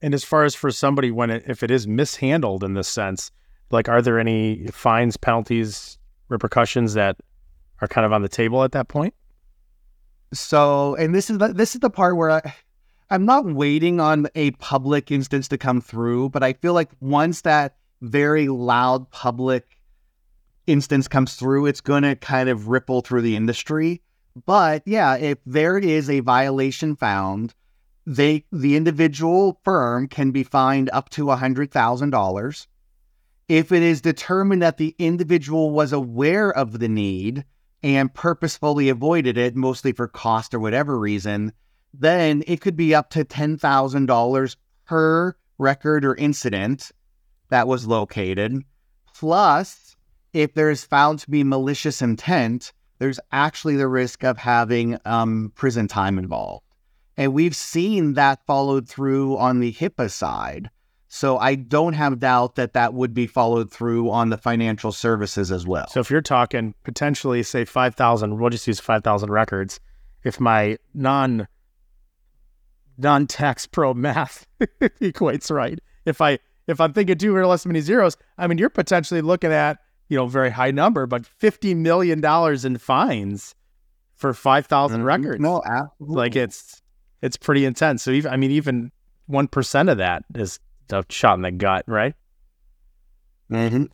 [0.00, 3.30] And as far as for somebody when it, if it is mishandled in this sense,
[3.70, 5.98] like are there any fines, penalties,
[6.28, 7.16] repercussions that
[7.80, 9.14] are kind of on the table at that point.
[10.32, 12.54] So, and this is the, this is the part where I,
[13.10, 17.42] I'm not waiting on a public instance to come through, but I feel like once
[17.42, 19.77] that very loud public
[20.68, 24.02] instance comes through, it's going to kind of ripple through the industry.
[24.46, 27.54] But yeah, if there is a violation found,
[28.06, 32.68] they the individual firm can be fined up to a hundred thousand dollars.
[33.48, 37.44] If it is determined that the individual was aware of the need
[37.82, 41.52] and purposefully avoided it, mostly for cost or whatever reason,
[41.94, 46.92] then it could be up to $10,000 per record or incident
[47.48, 48.62] that was located.
[49.14, 49.87] Plus,
[50.32, 55.88] if there's found to be malicious intent, there's actually the risk of having um, prison
[55.88, 56.64] time involved.
[57.16, 60.70] And we've seen that followed through on the HIPAA side.
[61.08, 65.50] So I don't have doubt that that would be followed through on the financial services
[65.50, 65.88] as well.
[65.88, 69.80] So if you're talking potentially, say, 5,000, we'll just use 5,000 records.
[70.22, 71.48] If my non
[72.98, 74.46] non tax pro math
[75.00, 78.68] equates right, if I if I'm thinking two or less many zeros, I mean you're
[78.68, 79.78] potentially looking at
[80.08, 83.54] you know very high number, but fifty million dollars in fines
[84.14, 85.06] for five thousand mm-hmm.
[85.06, 85.40] records.
[85.40, 86.16] No, absolutely.
[86.16, 86.82] like it's
[87.22, 88.02] it's pretty intense.
[88.02, 88.90] So even I mean even
[89.26, 90.60] one percent of that is
[90.90, 92.14] a shot in the gut, right?
[93.50, 93.84] Mm-hmm.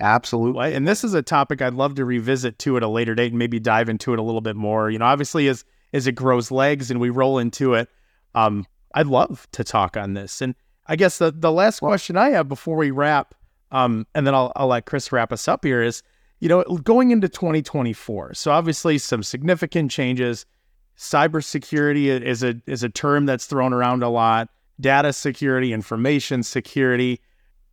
[0.00, 0.74] Absolutely.
[0.74, 3.38] And this is a topic I'd love to revisit to at a later date and
[3.38, 4.90] maybe dive into it a little bit more.
[4.90, 7.88] You know, obviously as as it grows legs and we roll into it,
[8.34, 10.40] um, I'd love to talk on this.
[10.40, 10.54] And
[10.86, 13.34] I guess the the last well, question I have before we wrap,
[13.72, 16.02] um, and then I'll I'll let Chris wrap us up here is,
[16.40, 18.34] you know, going into 2024.
[18.34, 20.46] So obviously some significant changes.
[20.96, 24.48] Cybersecurity is a is a term that's thrown around a lot
[24.80, 27.20] data security, information security.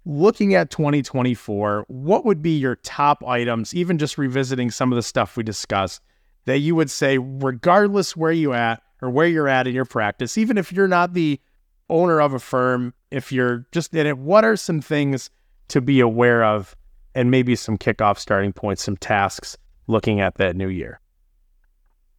[0.06, 5.04] Looking at 2024, what would be your top items, even just revisiting some of the
[5.04, 6.02] stuff we discussed,
[6.46, 10.38] that you would say, regardless where you at or where you're at in your practice,
[10.38, 11.42] even if you're not the
[11.90, 15.30] owner of a firm, if you're just in it, what are some things
[15.70, 16.76] to be aware of
[17.16, 19.58] and maybe some kickoff starting points, some tasks
[19.88, 21.00] looking at that new year?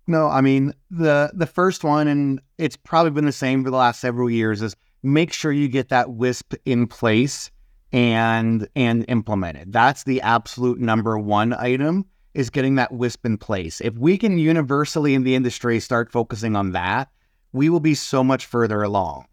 [0.07, 3.77] No, I mean the the first one, and it's probably been the same for the
[3.77, 7.51] last several years, is make sure you get that WISP in place
[7.93, 9.73] and and implemented.
[9.73, 13.81] That's the absolute number one item is getting that WISP in place.
[13.81, 17.09] If we can universally in the industry start focusing on that,
[17.53, 19.27] we will be so much further along.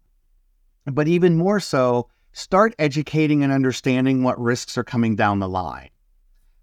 [0.86, 5.88] But even more so, start educating and understanding what risks are coming down the line.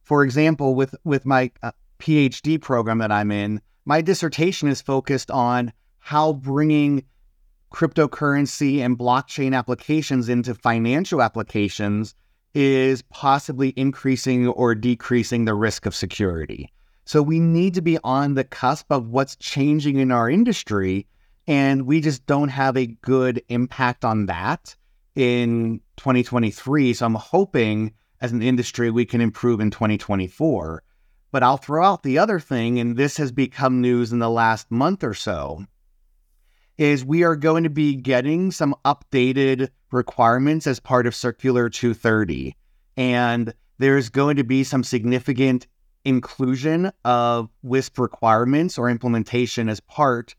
[0.04, 5.32] For example, with with my uh, PhD program that I'm in, my dissertation is focused
[5.32, 7.04] on how bringing
[7.74, 12.14] cryptocurrency and blockchain applications into financial applications
[12.54, 16.72] is possibly increasing or decreasing the risk of security.
[17.06, 21.08] So we need to be on the cusp of what's changing in our industry,
[21.48, 24.76] and we just don't have a good impact on that
[25.16, 26.94] in 2023.
[26.94, 30.84] So I'm hoping as an industry we can improve in 2024.
[31.32, 34.70] But I'll throw out the other thing, and this has become news in the last
[34.70, 35.66] month or so,
[36.78, 42.56] is we are going to be getting some updated requirements as part of Circular 230.
[42.98, 45.68] And there's going to be some significant
[46.06, 50.36] inclusion of WISP requirements or implementation as part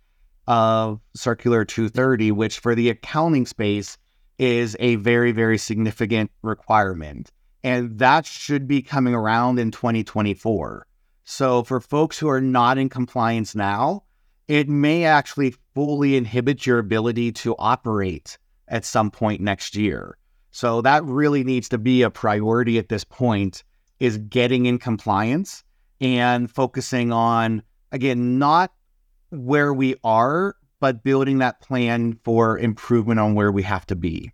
[0.47, 3.99] of Circular 230, which for the accounting space
[4.39, 7.31] is a very, very significant requirement
[7.65, 10.87] and that should be coming around in 2024.
[11.25, 14.05] So for folks who are not in compliance now,
[14.47, 18.37] it may actually fully inhibit your ability to operate
[18.69, 20.19] at some point next year.
[20.51, 23.65] So that really needs to be a priority at this point
[23.99, 25.65] is getting in compliance
[26.03, 27.63] and focusing on
[27.93, 28.73] again not
[29.31, 34.33] where we are but building that plan for improvement on where we have to be.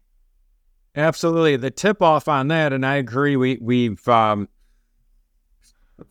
[0.97, 1.57] Absolutely.
[1.57, 4.49] The tip off on that, and I agree, we, we've um,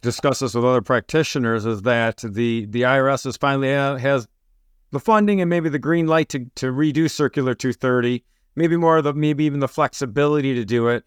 [0.01, 4.27] discussed this with other practitioners, is that the, the IRS is finally uh, has
[4.91, 8.23] the funding and maybe the green light to, to redo Circular 230,
[8.56, 11.03] maybe more of the, maybe even the flexibility to do it.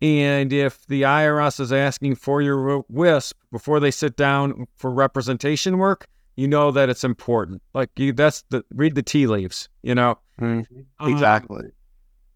[0.00, 5.78] And if the IRS is asking for your WISP before they sit down for representation
[5.78, 6.06] work,
[6.38, 7.60] you know that it's important.
[7.74, 9.68] Like you, that's the read the tea leaves.
[9.82, 11.08] You know, mm-hmm.
[11.08, 11.64] exactly.
[11.64, 11.72] Um,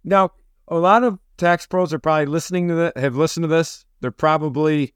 [0.03, 0.31] now,
[0.67, 3.85] a lot of tax pros are probably listening to that, have listened to this.
[4.01, 4.93] They're probably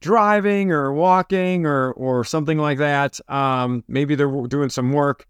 [0.00, 3.20] driving or walking or or something like that.
[3.28, 5.26] Um, maybe they're doing some work,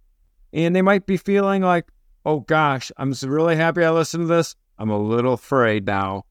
[0.52, 1.86] and they might be feeling like,
[2.24, 4.54] "Oh gosh, I'm really happy I listened to this.
[4.78, 6.26] I'm a little afraid now."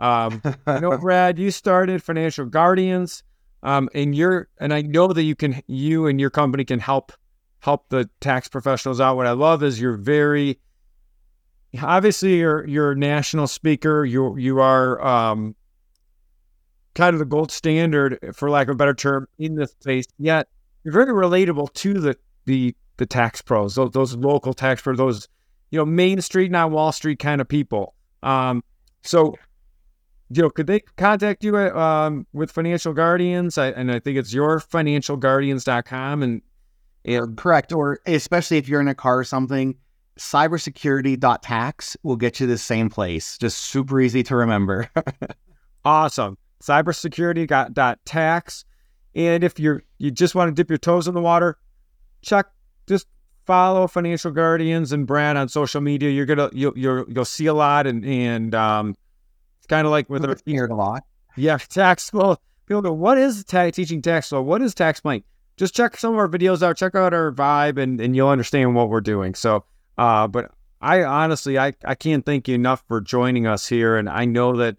[0.00, 3.22] Um, you know, Brad, you started Financial Guardians,
[3.66, 7.12] um, and you're and I know that you can, you and your company can help
[7.58, 9.16] help the tax professionals out.
[9.16, 10.60] What I love is you're very
[11.82, 14.04] obviously you're you're a national speaker.
[14.04, 15.56] You you are um,
[16.94, 20.06] kind of the gold standard, for lack of a better term, in this space.
[20.16, 20.48] Yet
[20.84, 25.26] you're very relatable to the the the tax pros, those, those local tax pros, those
[25.72, 27.94] you know Main Street, not Wall Street kind of people.
[28.22, 28.62] Um,
[29.02, 29.34] so
[30.30, 33.58] you know, could they contact you um, with Financial Guardians?
[33.58, 36.42] I, and I think it's yourfinancialguardians.com and,
[37.04, 37.72] and correct.
[37.72, 39.76] Or especially if you're in a car or something,
[40.18, 43.38] cybersecurity.tax will get you the same place.
[43.38, 44.90] Just super easy to remember.
[45.84, 46.36] awesome.
[46.62, 48.64] Cybersecurity.tax.
[49.14, 51.56] And if you're you just want to dip your toes in the water,
[52.20, 52.46] check
[52.86, 53.06] just
[53.46, 56.10] follow Financial Guardians and Brad on social media.
[56.10, 58.94] You're gonna you'll you'll, you'll see a lot and and um
[59.66, 61.04] it's kind of like with a a lot.
[61.36, 62.36] Yeah, tax flow.
[62.66, 64.42] People go, what is ta- teaching tax flow?
[64.42, 65.24] What is tax planning?
[65.56, 66.76] Just check some of our videos out.
[66.76, 69.34] Check out our vibe, and and you'll understand what we're doing.
[69.34, 69.64] So
[69.98, 73.96] uh, but I honestly, I, I can't thank you enough for joining us here.
[73.96, 74.76] And I know that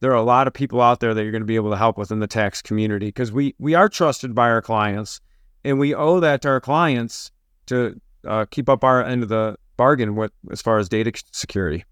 [0.00, 1.76] there are a lot of people out there that you're going to be able to
[1.76, 5.20] help within the tax community because we, we are trusted by our clients
[5.64, 7.30] and we owe that to our clients
[7.66, 11.84] to uh, keep up our end of the bargain with as far as data security.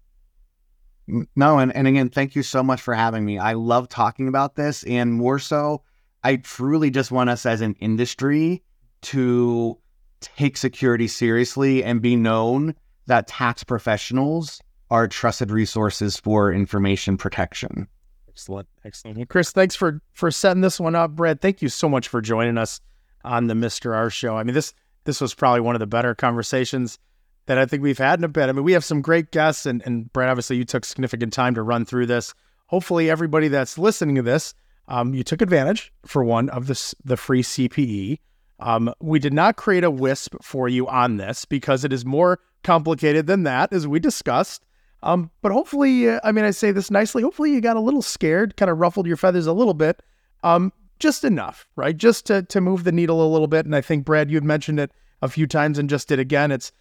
[1.07, 3.37] No, and, and again, thank you so much for having me.
[3.37, 5.83] I love talking about this, and more so,
[6.23, 8.63] I truly just want us as an industry
[9.03, 9.77] to
[10.19, 12.73] take security seriously and be known
[13.05, 14.59] that tax professionals
[14.89, 17.87] are trusted resources for information protection.
[18.27, 19.29] Excellent, excellent.
[19.29, 21.11] Chris, thanks for for setting this one up.
[21.11, 22.81] Brad, thank you so much for joining us
[23.23, 23.95] on the Mr.
[23.95, 24.37] R show.
[24.37, 24.73] I mean, this
[25.05, 26.99] this was probably one of the better conversations
[27.47, 28.49] that I think we've had in a bit.
[28.49, 31.55] I mean, we have some great guests, and and Brad, obviously, you took significant time
[31.55, 32.33] to run through this.
[32.67, 34.53] Hopefully, everybody that's listening to this,
[34.87, 38.19] um, you took advantage for one of this the free CPE.
[38.59, 42.39] Um, we did not create a WISP for you on this because it is more
[42.63, 44.65] complicated than that, as we discussed.
[45.03, 47.21] Um, but hopefully, uh, I mean, I say this nicely.
[47.21, 50.01] Hopefully, you got a little scared, kind of ruffled your feathers a little bit.
[50.43, 51.95] Um, just enough, right?
[51.95, 53.65] Just to to move the needle a little bit.
[53.65, 54.91] And I think Brad, you had mentioned it
[55.21, 56.51] a few times and just did again.
[56.51, 56.71] It's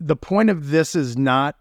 [0.00, 1.56] the point of this is not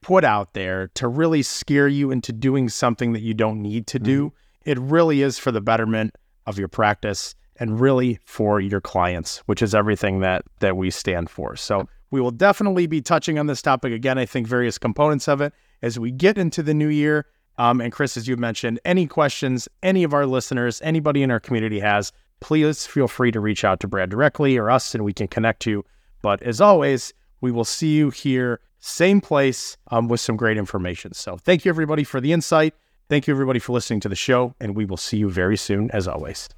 [0.00, 3.98] put out there to really scare you into doing something that you don't need to
[3.98, 4.26] do.
[4.26, 4.70] Mm-hmm.
[4.70, 6.16] It really is for the betterment
[6.46, 11.30] of your practice and really for your clients, which is everything that that we stand
[11.30, 11.56] for.
[11.56, 14.18] So we will definitely be touching on this topic again.
[14.18, 15.52] I think various components of it
[15.82, 17.26] as we get into the new year.
[17.58, 21.40] Um, and Chris, as you mentioned, any questions any of our listeners, anybody in our
[21.40, 25.12] community has, please feel free to reach out to Brad directly or us, and we
[25.12, 25.84] can connect you.
[26.22, 27.12] But as always,
[27.42, 31.12] we will see you here, same place, um, with some great information.
[31.12, 32.74] So thank you everybody for the insight.
[33.10, 35.90] Thank you everybody for listening to the show, and we will see you very soon,
[35.90, 36.48] as always.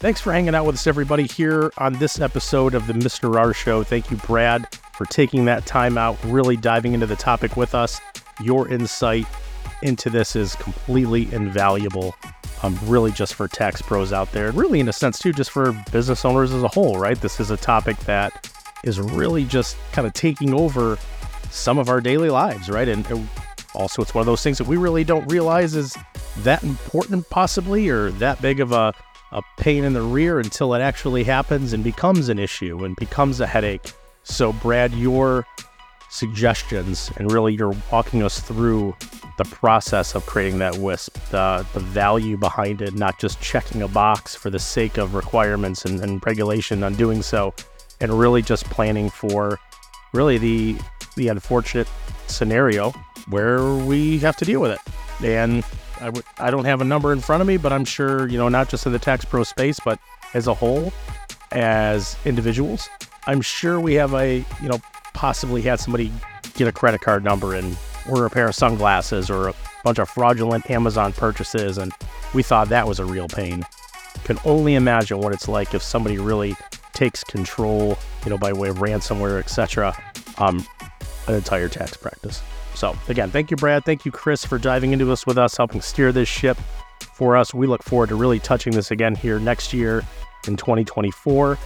[0.00, 3.34] Thanks for hanging out with us, everybody, here on this episode of the Mr.
[3.36, 3.82] R Show.
[3.82, 8.00] Thank you, Brad, for taking that time out, really diving into the topic with us.
[8.40, 9.26] Your insight
[9.82, 12.14] into this is completely invaluable,
[12.62, 15.50] um, really just for tax pros out there, and really, in a sense, too, just
[15.50, 17.20] for business owners as a whole, right?
[17.20, 18.50] This is a topic that
[18.84, 20.98] is really just kind of taking over
[21.50, 22.88] some of our daily lives, right?
[22.88, 23.28] And, and
[23.74, 25.96] also, it's one of those things that we really don't realize is
[26.38, 28.94] that important, possibly, or that big of a
[29.32, 33.40] a pain in the rear until it actually happens and becomes an issue and becomes
[33.40, 33.92] a headache.
[34.22, 35.46] So, Brad, your
[36.10, 38.94] suggestions and really you're walking us through
[39.36, 43.88] the process of creating that WISP, the, the value behind it, not just checking a
[43.88, 47.54] box for the sake of requirements and, and regulation on doing so,
[48.00, 49.58] and really just planning for
[50.12, 50.76] really the
[51.16, 51.88] the unfortunate
[52.26, 52.90] scenario
[53.28, 55.24] where we have to deal with it.
[55.24, 55.64] And
[56.00, 58.38] I w- I don't have a number in front of me, but I'm sure, you
[58.38, 59.98] know, not just in the tax pro space, but
[60.34, 60.92] as a whole,
[61.52, 62.88] as individuals,
[63.26, 64.80] I'm sure we have a, you know,
[65.14, 66.12] possibly had somebody
[66.54, 67.76] get a credit card number and
[68.08, 69.54] order a pair of sunglasses or a
[69.84, 71.92] bunch of fraudulent Amazon purchases, and
[72.34, 73.64] we thought that was a real pain.
[74.24, 76.56] Can only imagine what it's like if somebody really
[76.92, 79.94] takes control, you know, by way of ransomware, etc.
[80.38, 80.66] Um,
[81.28, 82.42] an entire tax practice.
[82.74, 83.84] So, again, thank you, Brad.
[83.84, 86.58] Thank you, Chris, for diving into this with us, helping steer this ship
[87.14, 87.52] for us.
[87.54, 90.04] We look forward to really touching this again here next year
[90.46, 91.58] in 2024,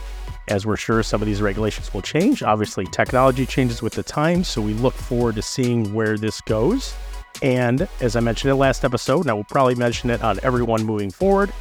[0.52, 2.42] as we're sure some of these regulations will change.
[2.42, 6.94] Obviously, technology changes with the times, so we look forward to seeing where this goes.
[7.42, 10.38] And as I mentioned in the last episode, and I will probably mention it on
[10.42, 11.52] everyone moving forward,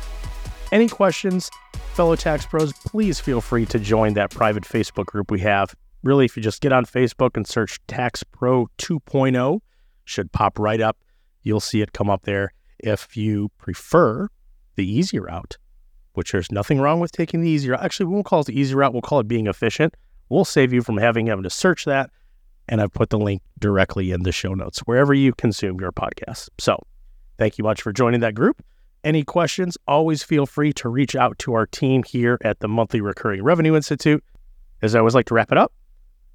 [0.71, 1.49] any questions,
[1.93, 5.73] fellow tax pros, please feel free to join that private Facebook group we have
[6.03, 9.59] really, if you just get on Facebook and search Tax Pro 2.0,
[10.05, 10.97] should pop right up.
[11.43, 12.53] You'll see it come up there.
[12.79, 14.27] If you prefer
[14.75, 15.57] the easy route,
[16.13, 17.83] which there's nothing wrong with taking the easy route.
[17.83, 18.93] Actually, we won't call it the easy route.
[18.93, 19.95] We'll call it being efficient.
[20.29, 22.09] We'll save you from having having to search that.
[22.67, 26.49] And I've put the link directly in the show notes wherever you consume your podcast.
[26.57, 26.81] So
[27.37, 28.63] thank you much for joining that group.
[29.03, 33.01] Any questions, always feel free to reach out to our team here at the Monthly
[33.01, 34.23] Recurring Revenue Institute.
[34.81, 35.73] As I always like to wrap it up,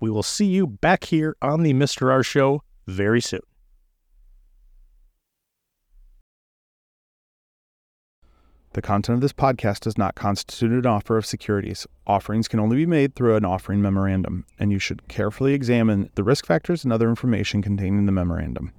[0.01, 2.11] we will see you back here on the Mr.
[2.11, 3.41] R Show very soon.
[8.77, 11.87] The content of this podcast does not constitute an offer of securities.
[12.07, 16.23] Offerings can only be made through an offering memorandum, and you should carefully examine the
[16.23, 18.75] risk factors and other information contained in the memorandum.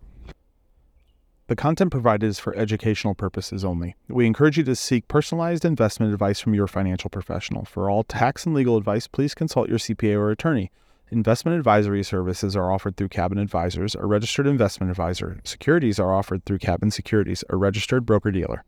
[1.48, 3.96] The content provided is for educational purposes only.
[4.08, 7.66] We encourage you to seek personalized investment advice from your financial professional.
[7.66, 10.70] For all tax and legal advice, please consult your CPA or attorney.
[11.10, 15.40] Investment advisory services are offered through Cabin Advisors, a registered investment advisor.
[15.44, 18.64] Securities are offered through Cabin Securities, a registered broker dealer.